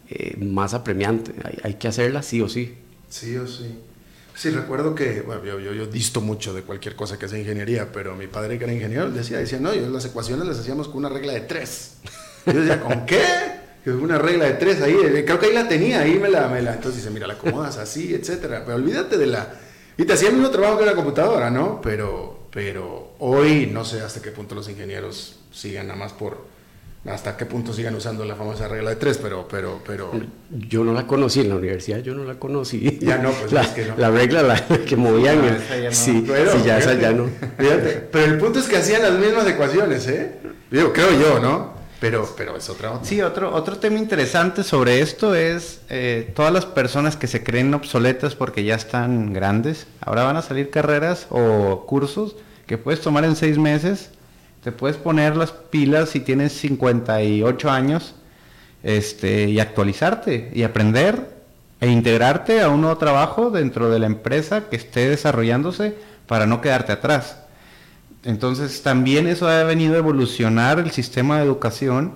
[0.09, 2.77] eh, más apremiante, hay, hay que hacerla sí o sí.
[3.09, 3.77] Sí o sí.
[4.37, 8.15] Sí, recuerdo que, bueno, yo, yo, disto mucho de cualquier cosa que sea ingeniería, pero
[8.15, 11.09] mi padre que era ingeniero decía, decía, no, yo las ecuaciones las hacíamos con una
[11.09, 11.95] regla de tres.
[12.47, 13.21] yo decía, ¿con qué?
[13.85, 16.63] Una regla de tres ahí, eh, creo que ahí la tenía, ahí me la, me
[16.63, 19.55] la, entonces dice, mira, la acomodas así, etcétera, pero olvídate de la,
[19.97, 21.81] y te hacía el mismo trabajo que la computadora, ¿no?
[21.81, 26.44] Pero, pero hoy no sé hasta qué punto los ingenieros sigan nada más por
[27.07, 30.11] hasta qué punto sigan usando la famosa regla de tres, pero, pero, pero...
[30.51, 32.99] Yo no la conocí en la universidad, yo no la conocí.
[33.01, 33.94] Ya no, pues la, es que no.
[33.97, 35.57] La regla la, que movían,
[35.92, 37.31] sí, sí, ya esa ya no.
[37.57, 40.33] pero el punto es que hacían las mismas ecuaciones, ¿eh?
[40.73, 41.75] Yo, creo yo, ¿no?
[42.01, 46.66] Pero, pero es otra Sí, otro, otro tema interesante sobre esto es eh, todas las
[46.66, 49.87] personas que se creen obsoletas porque ya están grandes.
[50.01, 52.35] Ahora van a salir carreras o cursos
[52.68, 54.11] que puedes tomar en seis meses
[54.62, 58.14] te puedes poner las pilas si tienes 58 años
[58.83, 61.38] este, y actualizarte y aprender
[61.81, 65.94] e integrarte a un nuevo trabajo dentro de la empresa que esté desarrollándose
[66.26, 67.38] para no quedarte atrás.
[68.24, 72.14] Entonces también eso ha venido a evolucionar el sistema de educación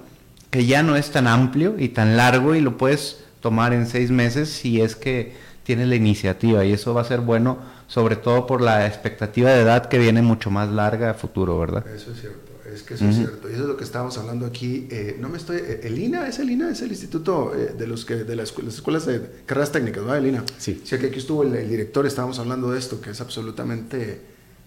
[0.51, 4.11] que ya no es tan amplio y tan largo y lo puedes tomar en seis
[4.11, 7.59] meses si es que tienes la iniciativa y eso va a ser bueno
[7.93, 11.87] sobre todo por la expectativa de edad que viene mucho más larga a futuro, ¿verdad?
[11.95, 13.51] Eso es cierto, es que eso es cierto.
[13.51, 14.89] Y eso es lo que estábamos hablando aquí.
[14.91, 17.87] Eh, no me estoy, eh, el INA, es el INA, es el instituto eh, de
[17.87, 20.15] los que de las, escuelas de carreras técnicas, ¿no?
[20.15, 20.43] El INA.
[20.57, 20.81] Sí.
[20.83, 24.23] Sí, que aquí estuvo el, director, estábamos hablando de esto, que es absolutamente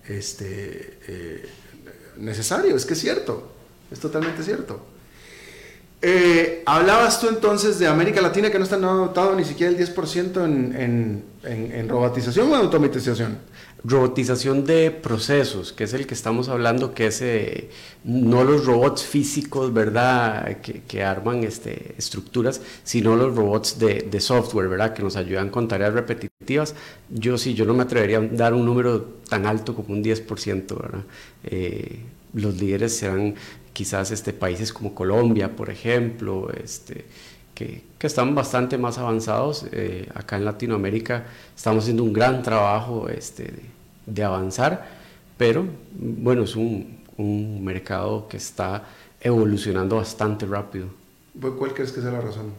[0.07, 1.49] este,
[2.17, 3.53] necesario, es que es cierto,
[3.89, 4.85] es totalmente cierto.
[6.01, 10.43] Eh, hablabas tú entonces de América Latina que no está dotado ni siquiera el 10%
[10.43, 13.39] en, en, robotización o automatización.
[13.83, 17.69] Robotización de procesos, que es el que estamos hablando, que es eh,
[18.03, 24.93] no los robots físicos, ¿verdad?, que, arman este, estructuras, sino los robots de, software, ¿verdad?,
[24.93, 26.75] que nos ayudan con tareas repetitivas.
[27.09, 30.79] Yo sí, yo no me atrevería a dar un número tan alto como un 10%,
[30.79, 31.03] ¿verdad?
[31.43, 31.99] Eh,
[32.33, 33.35] los líderes serán
[33.75, 37.03] quizás este, países como Colombia, por ejemplo, este,
[37.53, 39.65] que, que están bastante más avanzados.
[39.73, 43.53] Eh, acá en Latinoamérica estamos haciendo un gran trabajo este,
[44.05, 44.87] de, avanzar,
[45.37, 48.85] pero bueno, es un, un, mercado que está
[49.19, 50.87] evolucionando bastante rápido.
[51.39, 52.53] ¿Cuál crees que sea la razón?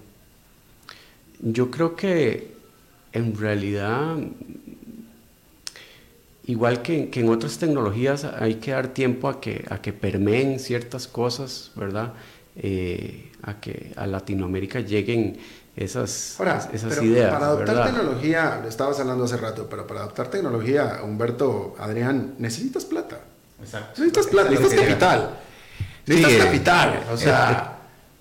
[1.41, 2.55] Yo creo que
[3.13, 4.19] en realidad
[6.47, 11.09] igual que, en otras tecnologías hay que dar tiempo a que, a que permeen ciertas
[11.09, 12.15] cosas, ¿verdad?
[12.57, 15.39] Eh, a que a Latinoamérica lleguen
[15.77, 16.39] esas,
[16.73, 17.33] esas ideas.
[17.33, 23.21] Para adoptar tecnología, estabas hablando hace rato, pero para adoptar tecnología, Humberto, Adrián, necesitas plata.
[23.61, 24.01] Exacto.
[24.01, 25.31] Necesitas plata, necesitas capital.
[26.07, 27.05] Necesitas capital.
[27.13, 27.73] O sea.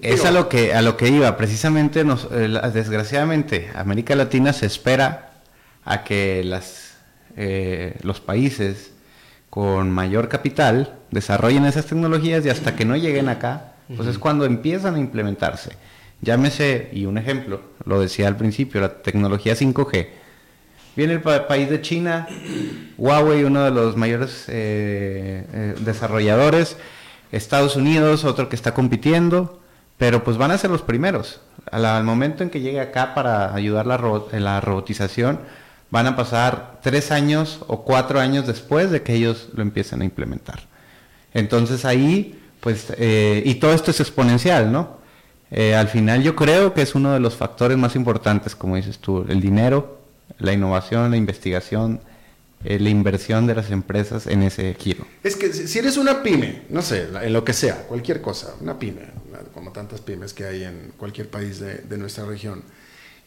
[0.02, 1.38] Es a lo que a lo que iba.
[1.38, 5.32] Precisamente, nos, eh, desgraciadamente, América Latina se espera
[5.86, 6.95] a que las
[7.36, 8.92] eh, los países
[9.50, 14.46] con mayor capital desarrollen esas tecnologías y hasta que no lleguen acá, Pues es cuando
[14.46, 15.72] empiezan a implementarse.
[16.22, 20.08] Llámese, y un ejemplo, lo decía al principio, la tecnología 5G.
[20.96, 22.28] Viene el país de China,
[22.98, 26.78] Huawei, uno de los mayores eh, eh, desarrolladores,
[27.32, 29.62] Estados Unidos, otro que está compitiendo,
[29.98, 31.42] pero pues van a ser los primeros.
[31.70, 34.00] Al, momento en que llegue acá para ayudar la,
[34.32, 35.40] la robotización,
[35.90, 40.06] van a pasar tres años o cuatro años después de que ellos lo empiecen a
[40.06, 40.68] implementar.
[41.34, 44.98] Entonces ahí, pues, eh, y todo esto es exponencial, ¿no?
[45.52, 49.00] Eh, al final yo creo que es uno de los factores más importantes, como dices
[49.00, 50.02] tú, el dinero,
[50.40, 52.02] la innovación, la investigación,
[52.64, 55.06] eh, la inversión de las empresas en ese giro.
[55.24, 58.80] Es que si eres una pyme, no sé, en lo que sea, cualquier cosa, una
[58.80, 59.02] pyme,
[59.54, 62.64] como tantas pymes que hay en cualquier país de, nuestra región,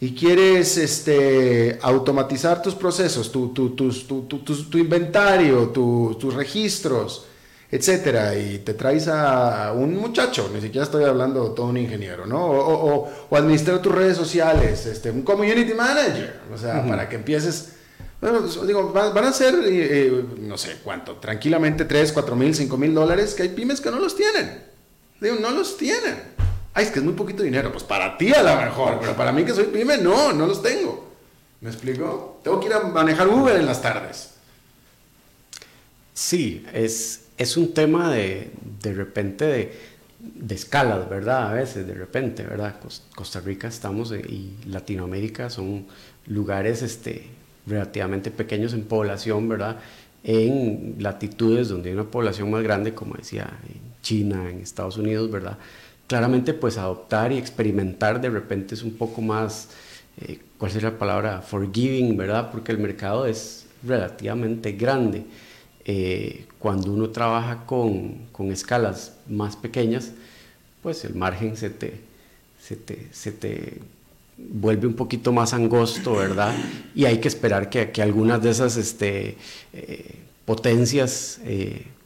[0.01, 7.27] y quieres este, automatizar tus procesos, tu, tu, tu inventario, tus registros,
[7.71, 12.27] etcétera, y te traes a un muchacho, ni siquiera estoy hablando de todo un ingeniero,
[12.27, 12.47] ¿no?
[12.47, 17.73] O, o, administrar tus redes sociales, este, un community manager, o sea, para que empieces,
[18.21, 22.55] bueno, pues, digo, van, a ser, eh, eh, no sé cuánto, tranquilamente 3, 4 mil,
[22.55, 24.63] 5 mil dólares, que hay pymes que no los tienen,
[25.21, 26.39] digo, no los tienen.
[26.79, 29.33] Ay, es que es muy poquito dinero, pues para ti a lo mejor, pero para
[29.33, 31.09] mí que soy pyme, no, no los tengo.
[31.61, 32.39] ¿Me explico?
[32.45, 34.35] Tengo que ir a manejar Uber en las tardes.
[36.15, 41.51] Sí, es, es un tema de, de repente de, escalas, ¿verdad?
[41.51, 42.77] A veces, de repente, ¿verdad?
[43.13, 45.85] Costa Rica estamos y Latinoamérica son
[46.27, 47.27] lugares este,
[47.67, 49.79] relativamente pequeños en población, ¿verdad?
[50.23, 55.29] En latitudes donde hay una población más grande, como decía, en China, en Estados Unidos,
[55.29, 55.59] ¿verdad?
[56.09, 59.69] Claramente, pues adoptar y experimentar de repente es un poco más,
[60.23, 61.43] eh, ¿cuál sería la palabra?
[61.43, 62.51] Forgiving, ¿verdad?
[62.51, 65.27] Porque el mercado es relativamente grande.
[65.85, 70.13] Eh, cuando uno trabaja con, con, escalas más pequeñas,
[70.83, 72.01] pues el margen se te,
[72.59, 73.79] se te, se te
[74.39, 76.55] vuelve un poquito más angosto, ¿verdad?
[76.95, 79.37] Y hay que esperar que, que algunas de esas este,
[79.75, 80.15] eh,
[80.47, 81.39] potencias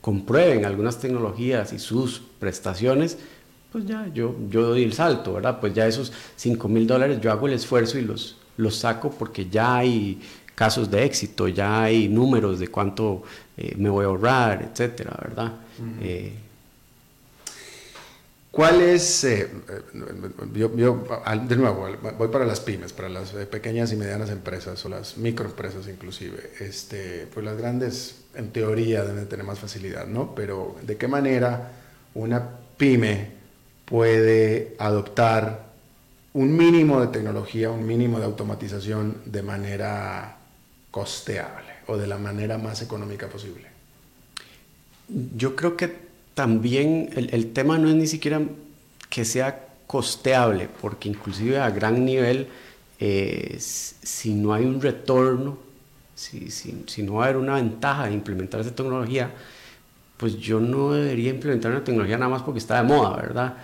[0.01, 3.19] comprueben algunas tecnologías y sus prestaciones,
[3.73, 5.59] pues ya yo, yo doy el salto, ¿verdad?
[5.59, 9.49] Pues ya esos 5 mil dólares yo hago el esfuerzo y los, los saco porque
[9.49, 10.21] ya hay
[10.55, 13.23] casos de éxito, ya hay números de cuánto
[13.57, 15.53] eh, me voy a ahorrar, etcétera, ¿verdad?
[16.01, 16.35] Eh,
[18.51, 19.49] ¿Cuál es, eh,
[20.53, 25.17] yo, de nuevo, voy para las pymes, para las pequeñas y medianas empresas o las
[25.17, 30.35] microempresas inclusive, este, pues las grandes en teoría deben tener más facilidad, ¿no?
[30.35, 31.73] Pero ¿de qué manera
[32.15, 32.47] una
[32.77, 33.42] pyme
[33.93, 35.67] puede adoptar
[36.33, 40.39] un mínimo de tecnología, un mínimo de automatización de manera
[40.91, 43.67] costeable o de la manera más económica posible?
[45.37, 45.95] Yo creo que
[46.33, 48.41] también el, tema no es ni siquiera
[49.11, 52.49] que sea costeable, porque inclusive a gran nivel,
[52.99, 55.59] eh, si no hay un retorno,
[56.15, 59.35] si, si, no va a haber una ventaja de implementar esa tecnología,
[60.23, 63.55] pues yo no debería implementar una tecnología nada más porque está de moda, ¿verdad?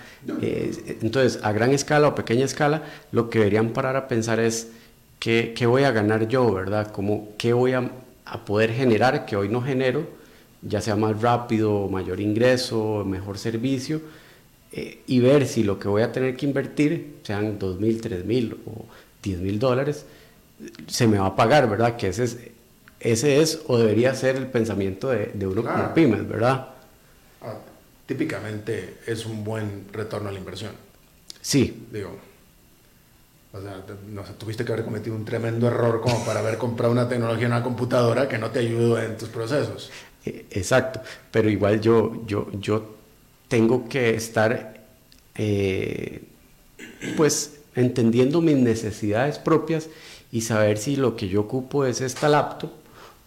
[0.43, 2.83] Eh, entonces, a gran escala o pequeña escala,
[3.13, 4.73] lo que deberían parar a pensar es,
[5.21, 6.91] ¿qué, qué voy a ganar yo, verdad?
[6.91, 7.93] ¿Cómo, ¿Qué voy a,
[8.25, 10.09] a, poder generar que hoy no genero,
[10.61, 14.01] ya sea más rápido, mayor ingreso, mejor servicio?
[14.73, 18.25] Eh, y ver si lo que voy a tener que invertir, sean dos mil, tres
[18.25, 18.85] mil o
[19.23, 20.07] diez mil dólares,
[20.89, 21.95] se me va a pagar, ¿verdad?
[21.95, 22.37] Que ese es,
[23.01, 26.69] ese es o debería ser el pensamiento de, de uno como pymes, ¿verdad?
[27.41, 27.55] Ah,
[28.07, 30.73] típicamente es un buen retorno a la inversión.
[31.41, 31.87] Sí.
[31.93, 32.17] Digo,
[33.53, 37.09] o sea, no tuviste que haber cometido un tremendo error como para haber comprado una
[37.09, 39.91] tecnología en una computadora que no te ayudó en tus procesos.
[40.25, 42.97] E, exacto, pero igual yo, yo, yo
[43.49, 44.85] tengo que estar,
[45.37, 46.23] eh,
[47.17, 49.89] pues, entendiendo mis necesidades propias
[50.31, 52.71] y saber si lo que yo ocupo es esta laptop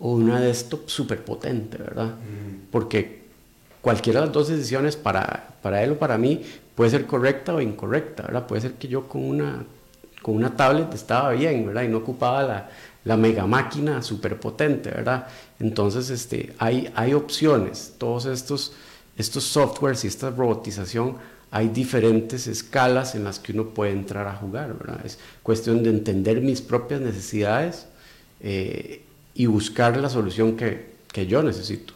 [0.01, 2.15] o una desktop súper potente, ¿verdad?
[2.71, 3.21] Porque
[3.81, 6.41] cualquiera de las dos decisiones para, para él o para mí
[6.75, 8.47] puede ser correcta o incorrecta, ¿verdad?
[8.47, 9.63] Puede ser que yo con una
[10.21, 11.83] con una tablet estaba bien, ¿verdad?
[11.83, 12.69] Y no ocupaba la,
[13.03, 15.27] la mega máquina súper potente, ¿verdad?
[15.59, 17.95] Entonces, este, hay, hay opciones.
[17.97, 18.73] Todos estos,
[19.17, 21.17] estos softwares y esta robotización,
[21.49, 25.01] hay diferentes escalas en las que uno puede entrar a jugar, ¿verdad?
[25.03, 27.87] Es cuestión de entender mis propias necesidades
[28.39, 29.03] eh,
[29.41, 31.95] y buscar la solución que, que yo necesito.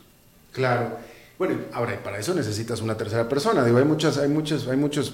[0.51, 0.97] Claro.
[1.37, 3.63] Bueno, ahora, para eso necesitas una tercera persona.
[3.63, 5.13] Digo, hay muchas, hay muchos, hay muchos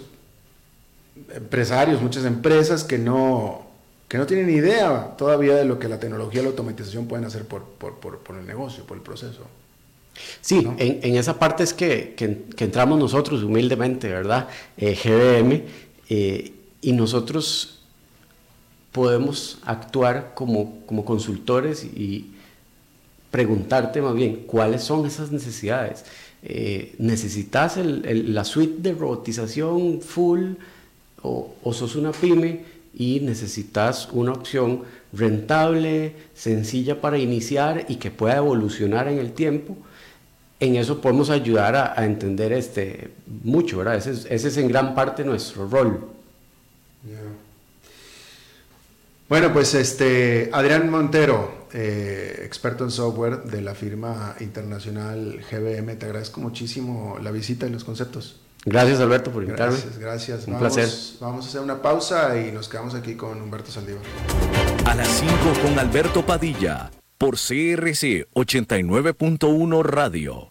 [1.34, 3.68] empresarios, muchas empresas que no,
[4.08, 7.44] que no tienen idea todavía de lo que la tecnología y la automatización pueden hacer
[7.44, 9.42] por, por, por, el negocio, por el proceso.
[10.40, 12.16] Sí, en, esa parte es que,
[12.60, 14.48] entramos nosotros humildemente, ¿verdad?
[14.78, 15.64] Eh, GBM,
[16.08, 17.81] eh, y nosotros
[18.92, 22.32] podemos actuar como, como consultores y
[23.32, 26.06] preguntarte más bien cuáles son esas necesidades.
[26.44, 30.54] Eh, ¿Necesitas la suite de robotización full
[31.22, 34.84] o, o sos una pyme y necesitas una opción
[35.14, 39.78] rentable, sencilla para iniciar y que pueda evolucionar en el tiempo?
[40.62, 43.10] en eso podemos ayudar a, entender este,
[43.44, 43.96] mucho, ¿verdad?
[43.96, 46.08] Ese es, en gran parte nuestro rol.
[49.32, 56.06] Bueno, pues este Adrián Montero, eh, experto en software de la firma internacional GBM, te
[56.06, 58.42] agradezco muchísimo la visita y los conceptos.
[58.66, 59.78] Gracias Alberto por invitarme.
[59.78, 60.48] Gracias, gracias.
[60.48, 60.90] Un placer.
[61.22, 64.04] Vamos a hacer una pausa y nos quedamos aquí con Humberto Saldívar.
[64.84, 70.51] A las 5 con Alberto Padilla por CRC 89.1 Radio.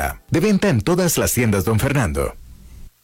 [0.29, 2.35] De venta en todas las tiendas, don Fernando.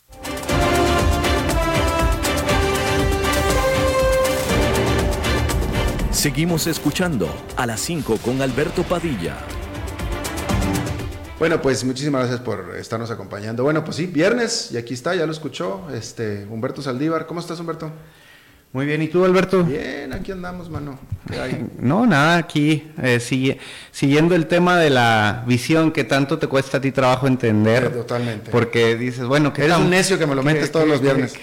[6.12, 9.36] Seguimos escuchando a las 5 con Alberto Padilla.
[11.38, 13.62] Bueno, pues muchísimas gracias por estarnos acompañando.
[13.62, 17.26] Bueno, pues sí, viernes, y aquí está, ya lo escuchó, este Humberto Saldívar.
[17.26, 17.92] ¿Cómo estás, Humberto?
[18.70, 19.64] Muy bien, ¿y tú, Alberto?
[19.64, 20.98] Bien, aquí andamos, mano.
[21.78, 23.18] No, nada, aquí eh,
[23.90, 27.90] siguiendo el tema de la visión que tanto te cuesta a ti trabajo entender.
[27.92, 28.50] totalmente.
[28.50, 31.34] Porque dices, bueno, que eres un necio que me lo metes todos los viernes.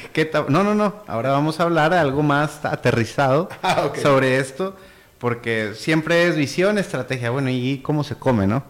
[0.50, 1.04] no, no, no.
[1.08, 4.76] Ahora vamos a hablar de algo más aterrizado ah, sobre esto,
[5.18, 7.32] porque siempre es visión, estrategia.
[7.32, 8.64] Bueno, y cómo se come, ¿no?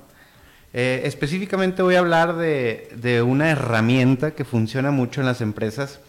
[0.72, 6.00] Eh, específicamente voy a hablar de, de una herramienta que funciona mucho en las empresas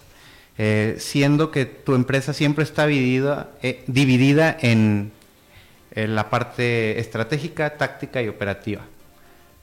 [0.59, 5.13] eh, siendo que tu empresa siempre está dividida, eh, dividida en,
[5.95, 8.83] la parte estratégica, táctica y operativa.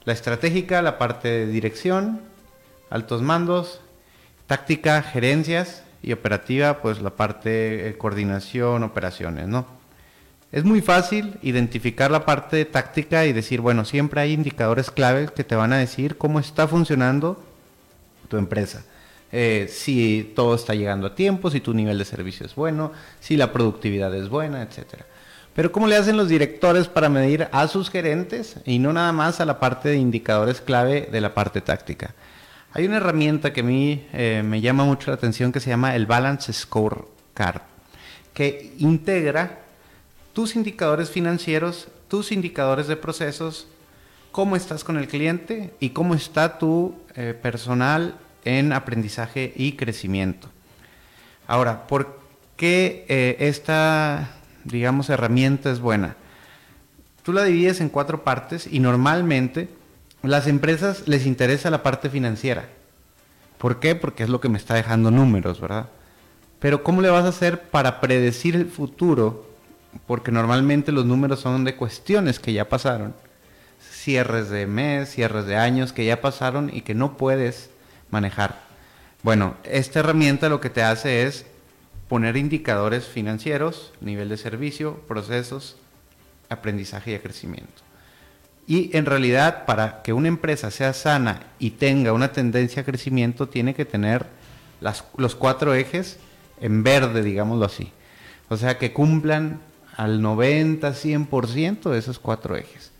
[0.04, 2.20] La estratégica, la parte de dirección,
[2.90, 3.80] altos mandos,
[4.48, 9.64] táctica, gerencias y operativa, pues la parte de coordinación, operaciones, ¿no?
[10.50, 15.42] Es muy fácil identificar la parte táctica y decir, bueno, siempre hay indicadores claves que
[15.42, 17.42] te van a decir cómo está funcionando
[18.28, 18.84] tu empresa.
[19.36, 23.36] Eh, si todo está llegando a tiempo, si tu nivel de servicio es bueno, si
[23.36, 25.02] la productividad es buena, etc.
[25.56, 29.40] Pero ¿cómo le hacen los directores para medir a sus gerentes y no nada más
[29.40, 32.14] a la parte de indicadores clave de la parte táctica?
[32.72, 35.96] Hay una herramienta que a mí eh, me llama mucho la atención que se llama
[35.96, 37.62] el Balance Scorecard,
[38.34, 39.62] que integra
[40.32, 43.66] tus indicadores financieros, tus indicadores de procesos,
[44.30, 50.48] cómo estás con el cliente y cómo está tu eh, personal en aprendizaje y crecimiento.
[51.46, 52.18] Ahora, ¿por
[52.56, 54.30] qué eh, esta,
[54.64, 56.16] digamos, herramienta es buena?
[57.22, 59.68] Tú la divides en cuatro partes y normalmente
[60.22, 62.68] las empresas les interesa la parte financiera.
[63.58, 63.94] ¿Por qué?
[63.94, 65.88] Porque es lo que me está dejando números, ¿verdad?
[66.60, 69.46] Pero ¿cómo le vas a hacer para predecir el futuro?
[70.06, 73.14] Porque normalmente los números son de cuestiones que ya pasaron.
[73.80, 77.70] Cierres de mes, cierres de años que ya pasaron y que no puedes
[78.10, 78.60] manejar.
[79.22, 81.46] Bueno, esta herramienta lo que te hace es
[82.08, 85.76] poner indicadores financieros, nivel de servicio, procesos,
[86.48, 87.82] aprendizaje y crecimiento.
[88.66, 93.48] Y en realidad, para que una empresa sea sana y tenga una tendencia a crecimiento,
[93.48, 94.26] tiene que tener
[94.80, 96.18] las, los cuatro ejes
[96.60, 97.92] en verde, digámoslo así.
[98.48, 99.60] O sea, que cumplan
[99.96, 102.90] al 90, 100% de esos cuatro ejes.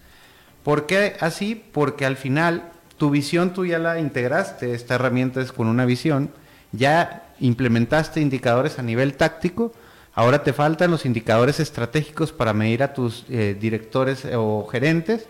[0.63, 1.63] ¿Por qué así?
[1.73, 6.31] Porque al final tu visión tú ya la integraste, esta herramienta es con una visión,
[6.73, 9.73] ya implementaste indicadores a nivel táctico,
[10.15, 15.27] ahora te faltan los indicadores estratégicos para medir a tus eh, directores o gerentes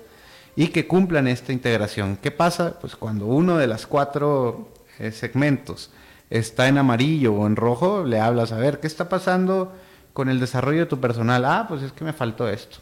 [0.57, 2.17] y que cumplan esta integración.
[2.17, 2.79] ¿Qué pasa?
[2.81, 5.91] Pues cuando uno de los cuatro eh, segmentos
[6.31, 9.73] está en amarillo o en rojo, le hablas a ver qué está pasando
[10.13, 11.45] con el desarrollo de tu personal.
[11.45, 12.79] Ah, pues es que me faltó esto.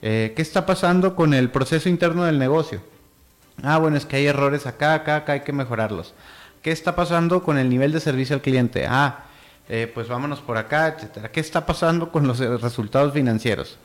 [0.00, 2.80] Eh, ¿Qué está pasando con el proceso interno del negocio?
[3.62, 6.14] Ah, bueno, es que hay errores acá, acá, acá, hay que mejorarlos.
[6.62, 8.86] ¿Qué está pasando con el nivel de servicio al cliente?
[8.88, 9.24] Ah,
[9.68, 11.30] eh, pues vámonos por acá, etcétera.
[11.30, 13.78] ¿Qué está pasando con los resultados financieros?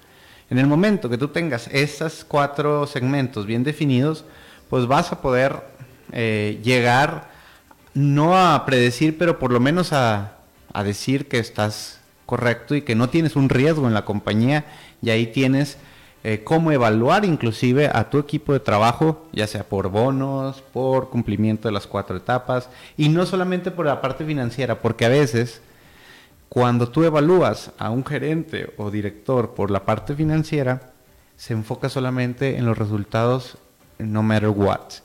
[0.49, 4.25] En el momento que tú tengas estos cuatro segmentos bien definidos,
[4.69, 5.61] pues vas a poder
[6.11, 7.29] eh, llegar
[7.93, 10.33] no a predecir, pero por lo menos a,
[10.83, 14.63] decir que estás correcto y que no tienes un riesgo en la compañía
[15.01, 15.79] y ahí tienes
[16.29, 21.69] eh, cómo evaluar inclusive a tu equipo de trabajo, ya sea por bonos, por cumplimiento
[21.69, 22.67] de las cuatro etapas
[22.97, 25.61] y no solamente por la parte financiera, porque a veces
[26.49, 30.91] cuando tú evalúas a un gerente o director por la parte financiera,
[31.37, 33.57] se enfoca solamente en los resultados
[33.97, 34.99] no matter what.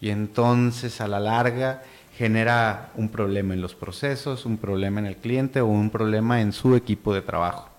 [0.00, 1.82] Y entonces a la larga
[2.16, 6.52] genera un problema en los procesos, un problema en el cliente o un problema en
[6.52, 7.73] su equipo de trabajo.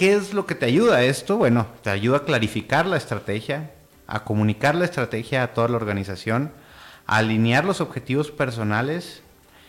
[0.00, 1.36] ¿Qué es lo que te ayuda esto?
[1.36, 3.70] Bueno, te ayuda a clarificar la estrategia,
[4.06, 6.52] a comunicar la estrategia a toda la organización,
[7.06, 9.20] a alinear los objetivos personales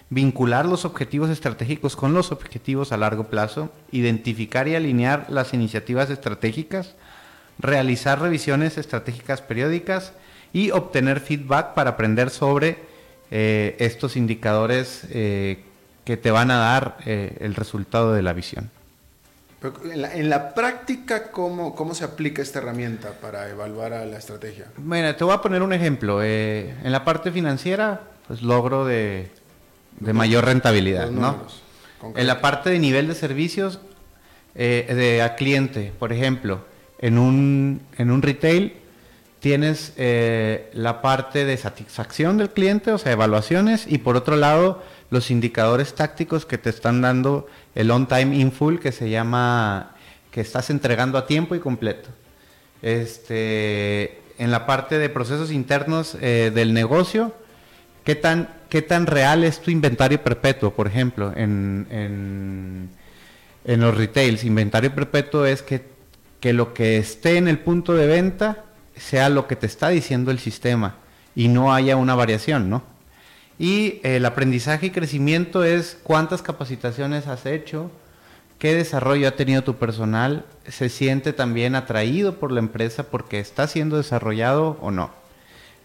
[0.10, 6.10] vincular los objetivos estratégicos con los objetivos a largo plazo, identificar y alinear las iniciativas
[6.10, 6.96] estratégicas,
[7.60, 10.14] realizar revisiones estratégicas periódicas
[10.54, 12.78] y obtener feedback para aprender sobre
[13.32, 15.66] eh, estos indicadores eh,
[16.06, 18.72] que te van a dar eh, el resultado de la visión.
[19.64, 24.66] En la, práctica, ¿cómo, ¿cómo, se aplica esta herramienta para evaluar a la estrategia?
[24.78, 26.24] Bueno, te voy a poner un ejemplo.
[26.24, 29.30] en la parte financiera, pues logro de
[30.02, 31.38] de mayor rentabilidad, ¿no?
[32.16, 33.80] En la parte de nivel de servicios
[34.56, 36.66] eh, de a cliente, por ejemplo,
[37.00, 38.74] en un, en un retail
[39.40, 44.84] tienes eh, la parte de satisfacción del cliente, o sea, evaluaciones, y por otro lado,
[45.12, 49.96] los indicadores tácticos que te están dando el on time in full, que se llama
[50.32, 52.10] que estás entregando a tiempo y completo.
[52.82, 57.36] Este, en la parte de procesos internos eh, del negocio,
[58.04, 62.90] ¿qué tan qué tan real es tu inventario perpetuo, por ejemplo, en,
[63.66, 64.46] en, los retails.
[64.46, 65.84] Inventario perpetuo es que,
[66.40, 68.64] que lo que esté en el punto de venta
[68.96, 70.96] sea lo que te está diciendo el sistema
[71.36, 72.82] y no haya una variación, ¿no?
[73.62, 77.92] Y el aprendizaje y crecimiento es cuántas capacitaciones has hecho,
[78.58, 83.68] qué desarrollo ha tenido tu personal, se siente también atraído por la empresa porque está
[83.68, 85.12] siendo desarrollado o no.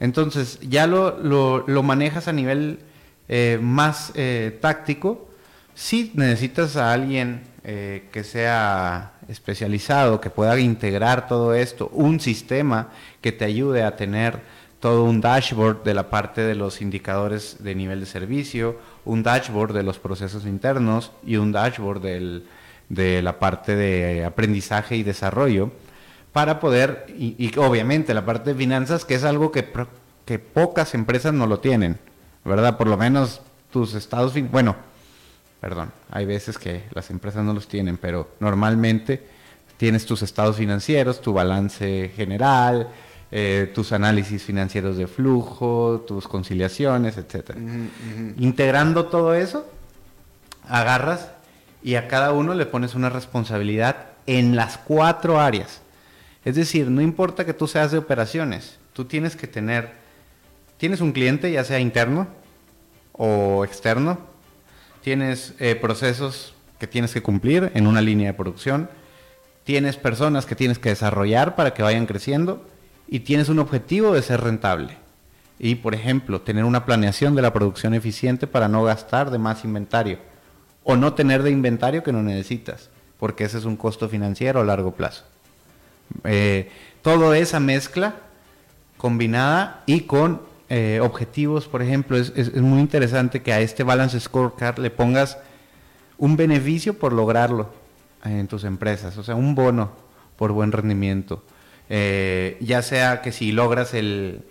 [0.00, 2.78] Entonces, ya lo, lo, manejas a nivel
[3.28, 5.28] eh, más eh, táctico.
[5.74, 12.88] Si necesitas a alguien eh, que sea especializado, que pueda integrar todo esto, un sistema
[13.20, 14.40] que te ayude a tener
[14.80, 19.72] todo un dashboard de la parte de los indicadores de nivel de servicio, un dashboard
[19.72, 25.70] de los procesos internos y un dashboard de la parte de aprendizaje y desarrollo
[26.36, 29.72] para poder, y, obviamente la parte de finanzas, que es algo que,
[30.26, 31.98] que pocas empresas no lo tienen,
[32.44, 32.76] ¿verdad?
[32.76, 33.40] Por lo menos
[33.72, 34.76] tus estados, bueno,
[35.62, 39.26] perdón, hay veces que las empresas no los tienen, pero normalmente
[39.78, 42.88] tienes tus estados financieros, tu balance general,
[43.32, 47.56] eh, tus análisis financieros de flujo, tus conciliaciones, etc.
[48.36, 49.66] Integrando todo eso,
[50.68, 51.30] agarras
[51.82, 55.80] y a cada uno le pones una responsabilidad en las cuatro áreas.
[56.44, 59.92] Es decir, no importa que tú seas de operaciones, tú tienes que tener,
[60.76, 62.28] tienes un cliente, ya sea interno
[63.12, 64.20] o externo,
[65.02, 68.88] tienes eh, procesos que tienes que cumplir en una línea de producción,
[69.64, 72.64] tienes personas que tienes que desarrollar para que vayan creciendo
[73.08, 74.96] y tienes un objetivo de ser rentable.
[75.58, 79.64] Y, por ejemplo, tener una planeación de la producción eficiente para no gastar de más
[79.64, 80.18] inventario
[80.84, 84.64] o no tener de inventario que no necesitas, porque ese es un costo financiero a
[84.64, 85.24] largo plazo.
[86.24, 86.70] Eh,
[87.02, 88.16] toda esa mezcla
[88.96, 94.78] combinada y con eh, objetivos, por ejemplo, es, muy interesante que a este balance scorecard
[94.78, 95.38] le pongas
[96.18, 97.70] un beneficio por lograrlo
[98.24, 99.92] en tus empresas, o sea, un bono
[100.36, 101.42] por buen rendimiento.
[101.88, 104.42] Eh, ya sea que si logras el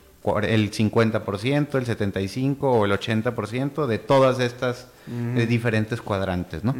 [0.42, 4.88] el 50%, el 75% o el 80% de todas estas
[5.48, 6.74] diferentes cuadrantes, ¿no?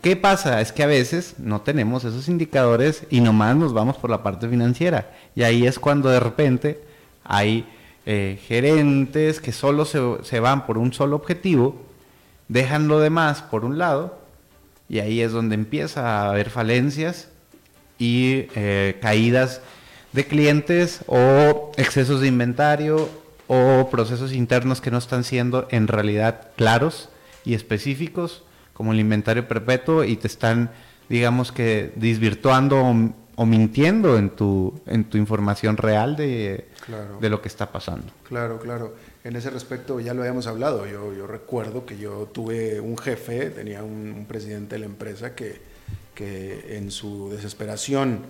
[0.00, 0.60] ¿Qué pasa?
[0.60, 4.48] Es que a veces no tenemos esos indicadores y nomás nos vamos por la parte
[4.48, 5.10] financiera.
[5.34, 6.80] Y ahí es cuando de repente
[7.24, 7.66] hay
[8.06, 11.82] eh, gerentes que solo se, van por un solo objetivo,
[12.46, 14.20] dejan lo demás por un lado
[14.88, 17.28] y ahí es donde empieza a haber falencias
[17.98, 19.60] y eh, caídas
[20.12, 23.08] de clientes o excesos de inventario
[23.46, 27.08] o procesos internos que no están siendo en realidad claros
[27.44, 30.70] y específicos como el inventario perpetuo y te están
[31.08, 32.84] digamos que desvirtuando
[33.36, 36.68] o, mintiendo en tu, en tu información real de,
[37.20, 38.06] de lo que está pasando.
[38.24, 38.94] Claro, claro.
[39.24, 40.86] En ese respecto ya lo habíamos hablado.
[40.86, 45.60] Yo, yo recuerdo que yo tuve un jefe, tenía un, presidente de la empresa que,
[46.14, 48.22] que en su desesperación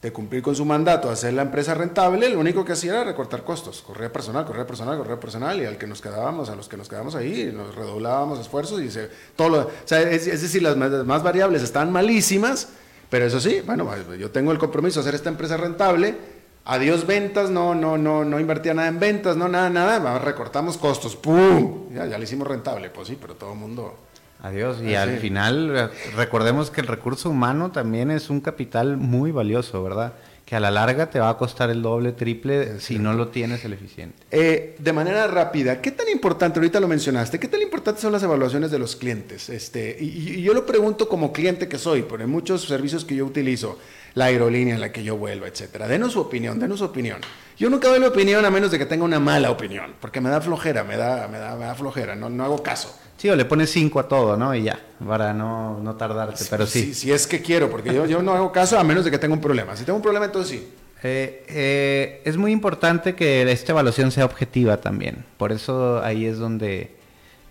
[0.00, 3.42] de cumplir con su mandato, hacer la empresa rentable, lo único que hacía era recortar
[3.42, 6.76] costos, correr personal, correr personal, correr personal, y al que nos quedábamos, a los que
[6.76, 11.62] nos quedamos ahí, nos redoblábamos esfuerzos y se, todo lo, es, decir, las más variables
[11.62, 12.68] están malísimas,
[13.10, 16.16] pero eso sí, bueno, yo tengo el compromiso de hacer esta empresa rentable,
[16.64, 21.16] adiós ventas, no, no, no, no invertía nada en ventas, no, nada, nada, recortamos costos,
[21.16, 21.92] ¡pum!
[21.92, 23.96] Ya, ya le hicimos rentable, pues sí, pero todo el mundo
[24.40, 24.80] Adiós.
[24.82, 30.12] Y al final, recordemos que el recurso humano también es un capital muy valioso, ¿verdad?
[30.44, 33.64] Que a la larga te va a costar el doble, triple si no lo tienes
[33.64, 34.16] el eficiente.
[34.30, 38.22] Eh, de manera rápida, ¿qué tan importante, ahorita lo mencionaste, qué tan importantes son las
[38.22, 39.50] evaluaciones de los clientes?
[39.50, 43.78] Este, y, yo lo pregunto como cliente que soy, por muchos servicios que yo utilizo,
[44.14, 45.88] la aerolínea en la que yo vuelvo, etcétera.
[45.88, 47.20] Denos su opinión, denos su opinión.
[47.58, 50.30] Yo nunca doy la opinión a menos de que tenga una mala opinión, porque me
[50.30, 52.96] da flojera, me da, me da, me da flojera, no, no hago caso.
[53.18, 54.54] Sí, o le pones 5 a todo, ¿no?
[54.54, 56.94] Y ya, para no, no tardarte, pero sí.
[56.94, 59.34] Si es que quiero, porque yo, yo no hago caso a menos de que tenga
[59.34, 59.76] un problema.
[59.76, 60.68] Si tengo un problema, entonces sí.
[61.02, 65.24] Eh, eh, es muy importante que esta evaluación sea objetiva también.
[65.36, 66.96] Por eso ahí es donde...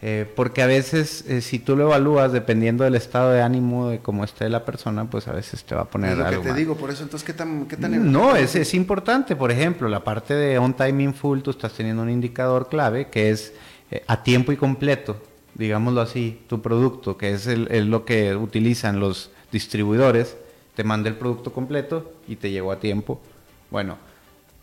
[0.02, 4.24] Eh, porque a veces si tú lo evalúas dependiendo del estado de ánimo de cómo
[4.24, 6.76] esté la persona, pues a veces te va a poner es lo que te digo,
[6.76, 9.36] por eso entonces, ¿qué tan, qué tan No, es, es importante.
[9.36, 13.10] Por ejemplo, la parte de on time in full, tú estás teniendo un indicador clave
[13.10, 13.54] que es
[14.06, 15.18] a tiempo y completo
[15.58, 20.38] digámoslo así, tu producto, que es, el, lo que utilizan los distribuidores,
[20.76, 23.20] te manda el producto completo y te llegó a tiempo.
[23.72, 23.98] Bueno,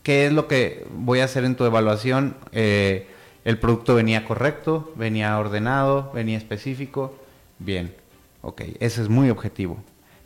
[0.02, 2.36] ¿qué es lo que voy a hacer en tu evaluación?
[2.52, 3.08] Eh,
[3.44, 7.14] el producto venía correcto, venía ordenado, venía específico.
[7.58, 7.94] Bien,
[8.42, 9.78] ok, ese es muy objetivo.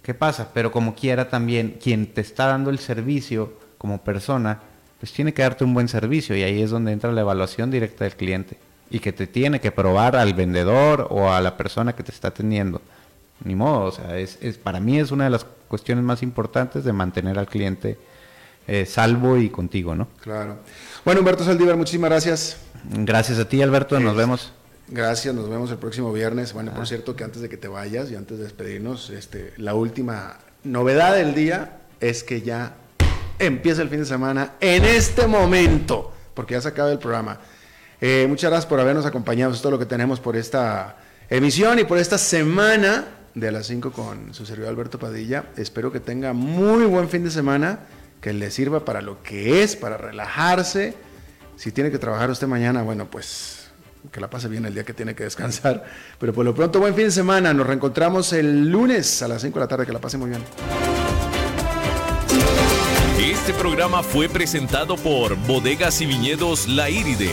[0.03, 0.51] ¿Qué pasa?
[0.53, 4.61] Pero como quiera también, quien te está dando el servicio como persona,
[5.01, 8.05] pues tiene que darte un buen servicio y ahí es donde entra la evaluación directa
[8.05, 12.03] del cliente y que te tiene que probar al vendedor o a la persona que
[12.03, 12.80] te está atendiendo.
[13.45, 16.93] Ni modo, o sea, es, para mí es una de las cuestiones más importantes de
[16.93, 17.99] mantener al cliente
[18.66, 20.09] eh, salvo y contigo, ¿no?
[20.20, 20.59] Claro.
[21.05, 22.57] Bueno, Humberto Saldívar, muchísimas gracias.
[22.91, 24.53] Gracias a ti, Alberto, nos vemos.
[24.89, 26.53] Gracias, nos vemos el próximo viernes.
[26.53, 26.86] Bueno, por ah.
[26.86, 31.14] cierto, que antes de que te vayas y antes de despedirnos, este, la última novedad
[31.14, 32.74] del día es que ya
[33.39, 37.39] empieza el fin de semana en este momento, porque ya se acaba el programa.
[38.01, 39.51] Eh, muchas gracias por habernos acompañado.
[39.51, 40.97] Esto es todo lo que tenemos por esta
[41.29, 45.47] emisión y por esta semana de a las 5 con su servidor Alberto Padilla.
[45.57, 47.81] Espero que tenga muy buen fin de semana,
[48.21, 50.95] que le sirva para lo que es, para relajarse.
[51.57, 53.71] Si tiene que trabajar usted mañana, bueno, pues
[54.13, 55.85] que la pase bien el día que tiene que descansar.
[56.21, 57.53] Pero por lo pronto, buen fin de semana.
[57.53, 59.87] Nos reencontramos el lunes a las 5 de la tarde.
[59.87, 60.43] Que la pase muy bien.
[63.21, 67.33] Este programa fue presentado por Bodegas y Viñedos La Iride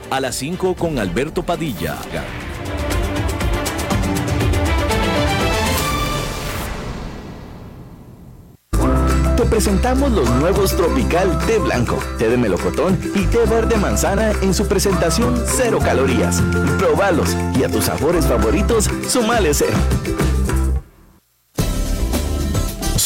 [0.11, 1.97] a las 5 con Alberto Padilla.
[9.37, 14.53] Te presentamos los nuevos Tropical Té Blanco, té de melocotón y té verde manzana en
[14.53, 16.41] su presentación cero calorías.
[16.77, 19.77] Probalos y a tus sabores favoritos, sumale cero.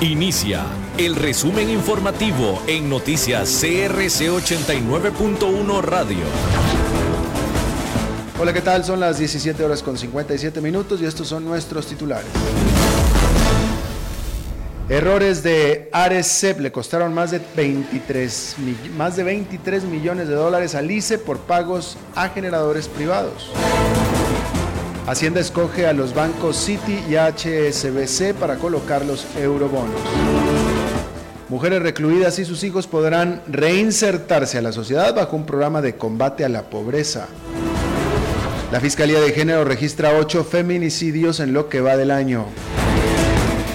[0.00, 0.64] Inicia
[0.96, 6.18] el resumen informativo en noticias CRC 89.1 Radio.
[8.38, 8.84] Hola, ¿qué tal?
[8.84, 12.28] Son las 17 horas con 57 minutos y estos son nuestros titulares.
[14.88, 18.54] Errores de Aresep le costaron más de 23,
[18.96, 23.50] más de 23 millones de dólares al ICE por pagos a generadores privados.
[25.08, 29.98] Hacienda escoge a los bancos Citi y HSBC para colocar los eurobonos.
[31.48, 36.44] Mujeres recluidas y sus hijos podrán reinsertarse a la sociedad bajo un programa de combate
[36.44, 37.26] a la pobreza.
[38.70, 42.44] La Fiscalía de Género registra ocho feminicidios en lo que va del año.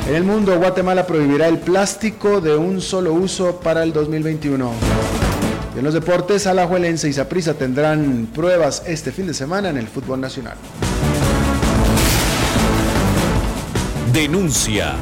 [0.08, 4.72] En el mundo, Guatemala prohibirá el plástico de un solo uso para el 2021.
[5.76, 9.88] Y en los deportes, Alajuelense y Saprissa tendrán pruebas este fin de semana en el
[9.88, 10.58] fútbol nacional.
[14.14, 14.94] Denuncia.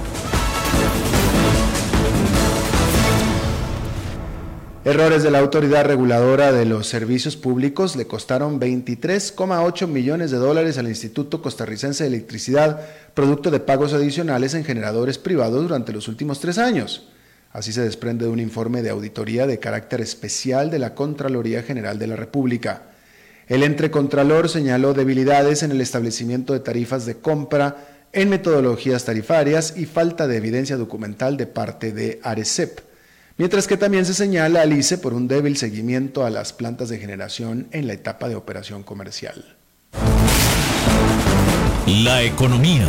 [4.86, 10.78] Errores de la Autoridad Reguladora de los Servicios Públicos le costaron 23,8 millones de dólares
[10.78, 12.80] al Instituto Costarricense de Electricidad,
[13.14, 17.10] producto de pagos adicionales en generadores privados durante los últimos tres años.
[17.52, 22.00] Así se desprende de un informe de auditoría de carácter especial de la Contraloría General
[22.00, 22.84] de la República.
[23.50, 29.86] El entrecontralor señaló debilidades en el establecimiento de tarifas de compra en metodologías tarifarias y
[29.86, 32.82] falta de evidencia documental de parte de Arecep,
[33.38, 37.00] mientras que también se señala al ICE por un débil seguimiento a las plantas de
[37.00, 39.56] generación en la etapa de operación comercial.
[41.88, 42.88] La economía.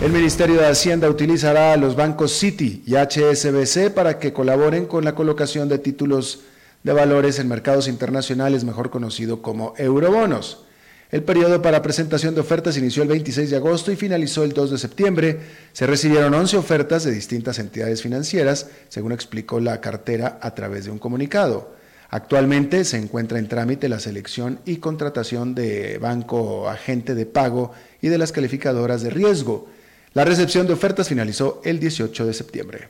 [0.00, 5.04] El Ministerio de Hacienda utilizará a los bancos Citi y HSBC para que colaboren con
[5.04, 6.40] la colocación de títulos
[6.84, 10.65] de valores en mercados internacionales, mejor conocido como eurobonos.
[11.10, 14.72] El periodo para presentación de ofertas inició el 26 de agosto y finalizó el 2
[14.72, 15.38] de septiembre.
[15.72, 20.90] Se recibieron 11 ofertas de distintas entidades financieras, según explicó la cartera a través de
[20.90, 21.76] un comunicado.
[22.10, 28.08] Actualmente se encuentra en trámite la selección y contratación de banco agente de pago y
[28.08, 29.68] de las calificadoras de riesgo.
[30.12, 32.88] La recepción de ofertas finalizó el 18 de septiembre.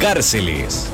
[0.00, 0.88] Cárceles.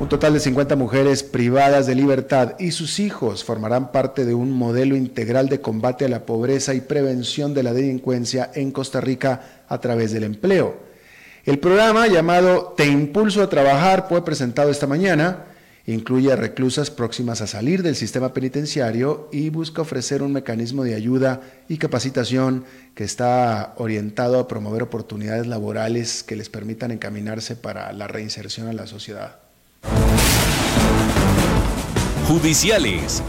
[0.00, 4.50] Un total de 50 mujeres privadas de libertad y sus hijos formarán parte de un
[4.50, 9.62] modelo integral de combate a la pobreza y prevención de la delincuencia en Costa Rica
[9.68, 10.74] a través del empleo.
[11.44, 15.44] El programa llamado Te Impulso a Trabajar fue presentado esta mañana.
[15.84, 20.94] Incluye a reclusas próximas a salir del sistema penitenciario y busca ofrecer un mecanismo de
[20.94, 27.92] ayuda y capacitación que está orientado a promover oportunidades laborales que les permitan encaminarse para
[27.92, 29.49] la reinserción a la sociedad.
[32.30, 33.24] Judiciales.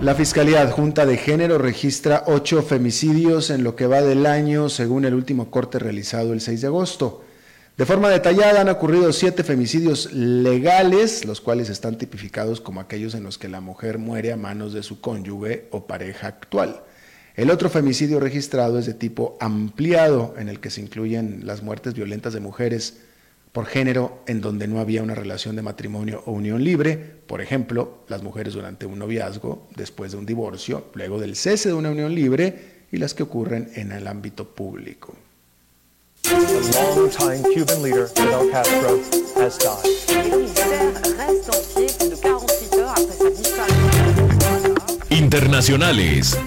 [0.00, 5.04] La Fiscalía Adjunta de Género registra ocho femicidios en lo que va del año, según
[5.04, 7.22] el último corte realizado el 6 de agosto.
[7.76, 13.22] De forma detallada han ocurrido siete femicidios legales, los cuales están tipificados como aquellos en
[13.22, 16.82] los que la mujer muere a manos de su cónyuge o pareja actual.
[17.36, 21.94] El otro femicidio registrado es de tipo ampliado, en el que se incluyen las muertes
[21.94, 22.96] violentas de mujeres
[23.52, 26.96] por género en donde no había una relación de matrimonio o unión libre,
[27.26, 31.74] por ejemplo, las mujeres durante un noviazgo, después de un divorcio, luego del cese de
[31.74, 35.14] una unión libre y las que ocurren en el ámbito público.
[45.10, 46.38] Internacionales.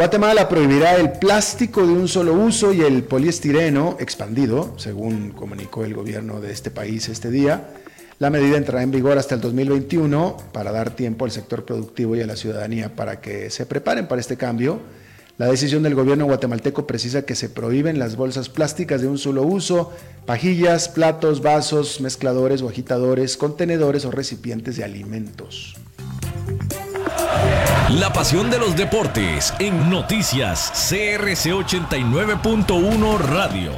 [0.00, 5.92] Guatemala prohibirá el plástico de un solo uso y el poliestireno expandido, según comunicó el
[5.92, 7.68] gobierno de este país este día.
[8.18, 12.22] La medida entrará en vigor hasta el 2021 para dar tiempo al sector productivo y
[12.22, 14.80] a la ciudadanía para que se preparen para este cambio.
[15.36, 19.42] La decisión del gobierno guatemalteco precisa que se prohíben las bolsas plásticas de un solo
[19.42, 19.92] uso,
[20.24, 25.76] pajillas, platos, vasos, mezcladores o agitadores, contenedores o recipientes de alimentos.
[27.98, 33.72] La pasión de los deportes en noticias CRC 89.1 Radio.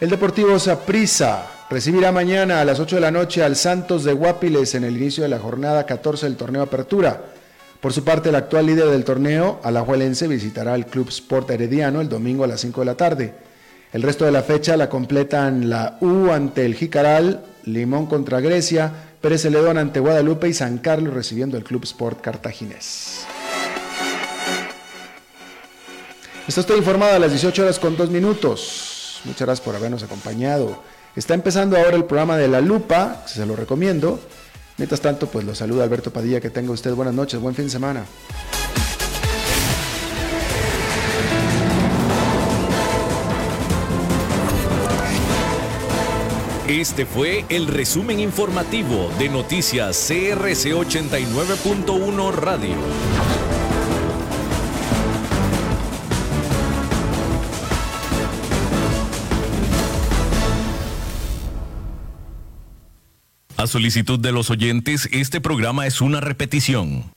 [0.00, 4.74] El Deportivo Saprissa recibirá mañana a las 8 de la noche al Santos de Guapiles
[4.74, 7.20] en el inicio de la jornada 14 del torneo Apertura.
[7.80, 12.08] Por su parte, el actual líder del torneo, Alajuelense, visitará el Club Sport Herediano el
[12.08, 13.34] domingo a las 5 de la tarde.
[13.92, 19.11] El resto de la fecha la completan la U ante el Jicaral, Limón contra Grecia,
[19.22, 23.20] Pérez Celedón ante Guadalupe y San Carlos recibiendo el Club Sport Cartaginés.
[26.48, 29.20] Esto estoy informado a las 18 horas con 2 minutos.
[29.24, 30.82] Muchas gracias por habernos acompañado.
[31.14, 34.18] Está empezando ahora el programa de La Lupa, se lo recomiendo.
[34.76, 37.70] Mientras tanto, pues lo saluda Alberto Padilla, que tenga usted buenas noches, buen fin de
[37.70, 38.04] semana.
[46.68, 52.76] Este fue el resumen informativo de Noticias CRC 89.1 Radio.
[63.56, 67.10] A solicitud de los oyentes, este programa es una repetición.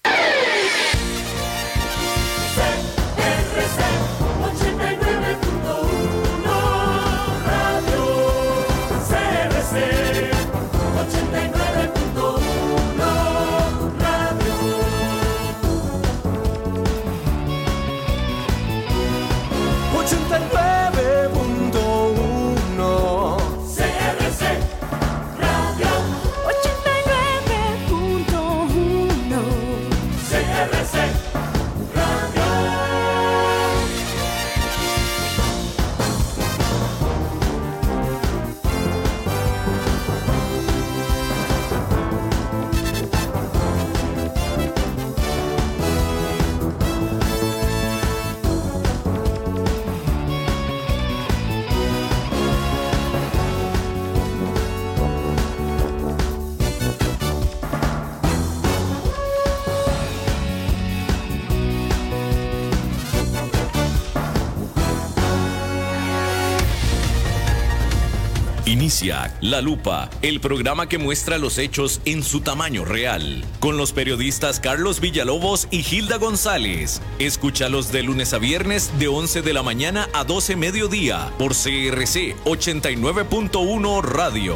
[69.41, 74.61] La Lupa, el programa que muestra los hechos en su tamaño real, con los periodistas
[74.61, 77.01] Carlos Villalobos y Gilda González.
[77.19, 82.37] Escúchalos de lunes a viernes de 11 de la mañana a 12 mediodía por CRC
[82.45, 84.55] 89.1 Radio.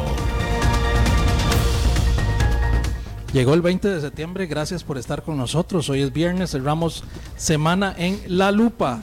[3.34, 5.90] Llegó el 20 de septiembre, gracias por estar con nosotros.
[5.90, 7.04] Hoy es viernes, cerramos
[7.36, 9.02] semana en La Lupa.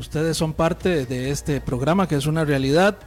[0.00, 2.98] Ustedes son parte de este programa que es una realidad.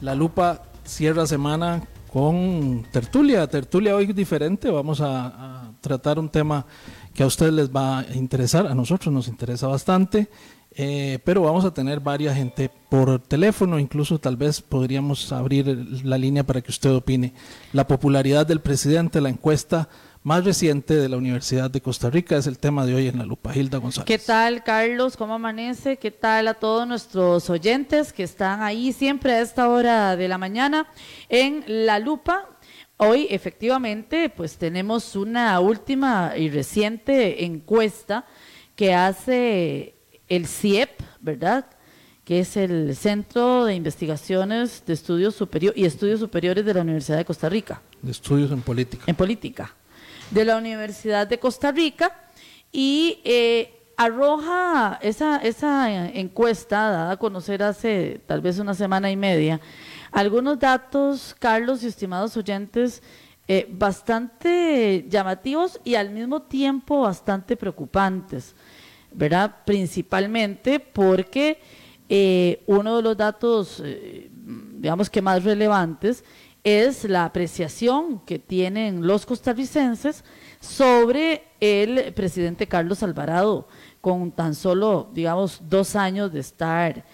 [0.00, 1.82] La Lupa cierra semana
[2.12, 3.46] con tertulia.
[3.46, 4.70] Tertulia hoy diferente.
[4.70, 6.64] Vamos a, tratar un tema
[7.12, 8.66] que a ustedes les va a interesar.
[8.66, 10.28] A nosotros nos interesa bastante.
[10.76, 15.66] Eh, pero vamos a tener varias gente por teléfono, incluso tal vez podríamos abrir
[16.04, 17.32] la línea para que usted opine.
[17.72, 19.88] La popularidad del presidente, la encuesta
[20.24, 22.36] más reciente de la Universidad de Costa Rica.
[22.36, 23.54] Es el tema de hoy en la lupa.
[23.54, 24.06] Hilda González.
[24.06, 25.16] ¿Qué tal, Carlos?
[25.18, 25.98] ¿Cómo amanece?
[25.98, 30.38] ¿Qué tal a todos nuestros oyentes que están ahí siempre a esta hora de la
[30.38, 30.88] mañana
[31.28, 32.48] en la lupa?
[32.96, 38.24] Hoy efectivamente pues tenemos una última y reciente encuesta
[38.76, 39.94] que hace
[40.28, 41.66] el CIEP, ¿verdad?
[42.24, 47.18] que es el Centro de Investigaciones de Estudios Superiores y Estudios Superiores de la Universidad
[47.18, 47.82] de Costa Rica.
[48.00, 49.04] De estudios en política.
[49.06, 49.74] En política
[50.30, 52.14] de la Universidad de Costa Rica
[52.72, 59.16] y eh, arroja esa, esa encuesta dada a conocer hace tal vez una semana y
[59.16, 59.60] media,
[60.10, 63.02] algunos datos, Carlos y estimados oyentes,
[63.46, 68.54] eh, bastante llamativos y al mismo tiempo bastante preocupantes,
[69.12, 69.56] ¿verdad?
[69.66, 71.60] Principalmente porque
[72.08, 73.82] eh, uno de los datos,
[74.34, 76.24] digamos que más relevantes,
[76.64, 80.24] es la apreciación que tienen los costarricenses
[80.60, 83.68] sobre el presidente Carlos Alvarado,
[84.00, 87.04] con tan solo, digamos, dos años de estar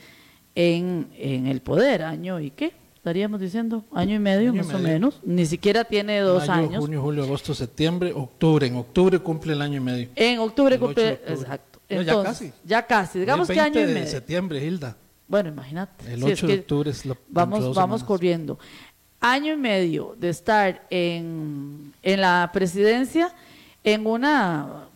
[0.55, 5.45] en, el poder, año y qué, estaríamos diciendo, año y medio más o menos, ni
[5.47, 6.81] siquiera tiene dos años.
[6.81, 10.09] Junio, julio, agosto, septiembre, octubre, en octubre cumple el año y medio.
[10.15, 11.81] En octubre cumple, exacto.
[11.89, 12.53] ya casi.
[12.65, 14.07] Ya casi, digamos que año y medio.
[14.07, 14.97] septiembre, Hilda.
[15.27, 16.13] Bueno, imagínate.
[16.13, 18.59] El 8 de octubre es lo Vamos, vamos corriendo
[19.21, 23.33] año y medio de estar en, la presidencia
[23.85, 24.89] en una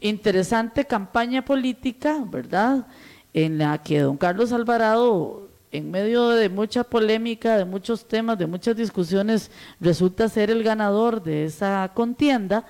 [0.00, 2.86] interesante campaña política, ¿verdad?
[3.32, 8.46] En la que don Carlos Alvarado, en medio de mucha polémica, de muchos temas, de
[8.46, 12.64] muchas discusiones, resulta ser el ganador de esa contienda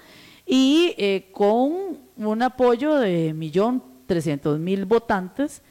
[0.46, 5.62] y eh, con un apoyo de millón trescientos mil votantes.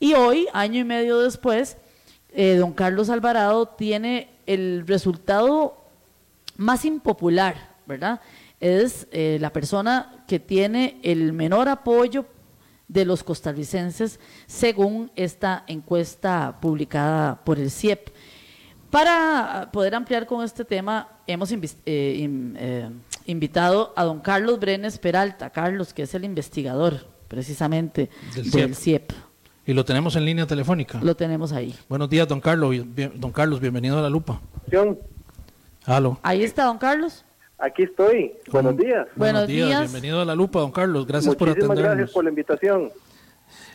[0.00, 1.76] Y hoy, año y medio después,
[2.32, 5.84] eh, don Carlos Alvarado tiene el resultado
[6.56, 8.20] más impopular, ¿verdad?
[8.60, 12.24] Es eh, la persona que tiene el menor apoyo
[12.88, 18.08] de los costarricenses según esta encuesta publicada por el CIEP.
[18.90, 22.90] Para poder ampliar con este tema, hemos eh, eh,
[23.26, 29.12] invitado a don Carlos Brenes Peralta, Carlos, que es el investigador precisamente del, CIEP.
[29.68, 30.98] Y lo tenemos en línea telefónica.
[31.02, 31.74] Lo tenemos ahí.
[31.90, 32.74] Buenos días, don Carlos.
[32.94, 34.40] Bien- don Carlos, bienvenido a la lupa.
[35.84, 36.18] Aló.
[36.22, 37.22] Ahí está, don Carlos.
[37.58, 38.32] Aquí estoy.
[38.50, 39.06] Buenos días.
[39.14, 39.80] Buenos días.
[39.82, 41.06] Bienvenido a la lupa, don Carlos.
[41.06, 41.96] Gracias por Muchísimas atendernos.
[41.98, 42.90] gracias por la invitación.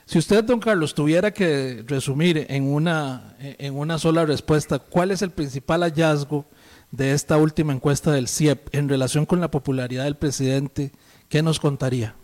[0.06, 5.22] Si usted, don Carlos, tuviera que resumir en una, en una sola respuesta, ¿cuál es
[5.22, 6.46] el principal hallazgo
[6.89, 10.91] de esta última encuesta del CIEP en relación con la popularidad del presidente?
[11.30, 12.16] ¿Qué nos contaría?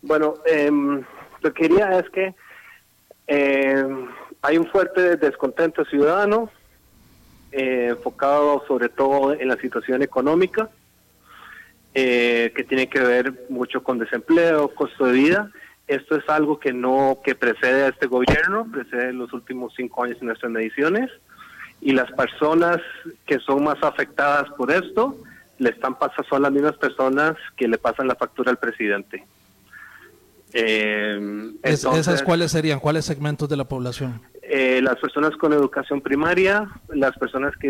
[0.00, 1.02] Bueno, em,
[1.42, 2.34] lo que quería es que
[3.26, 4.08] em,
[4.42, 6.50] hay un fuerte descontento ciudadano
[7.52, 10.70] eh, enfocado sobre todo en la situación económica,
[11.94, 15.50] eh, que tiene que ver mucho con desempleo, costo de vida.
[15.86, 20.16] Esto es algo que no que precede a este gobierno, precede los últimos cinco años
[20.20, 21.10] en nuestras mediciones
[21.82, 22.80] y las personas
[23.26, 25.16] que son más afectadas por esto
[25.58, 29.26] le están pasando son las mismas personas que le pasan la factura al presidente.
[30.54, 32.80] Eh, Es- entonces, ¿Esas cuáles serían?
[32.80, 34.20] ¿Cuáles segmentos de la población?
[34.54, 37.60] eh, las personas con educación primaria, las personas que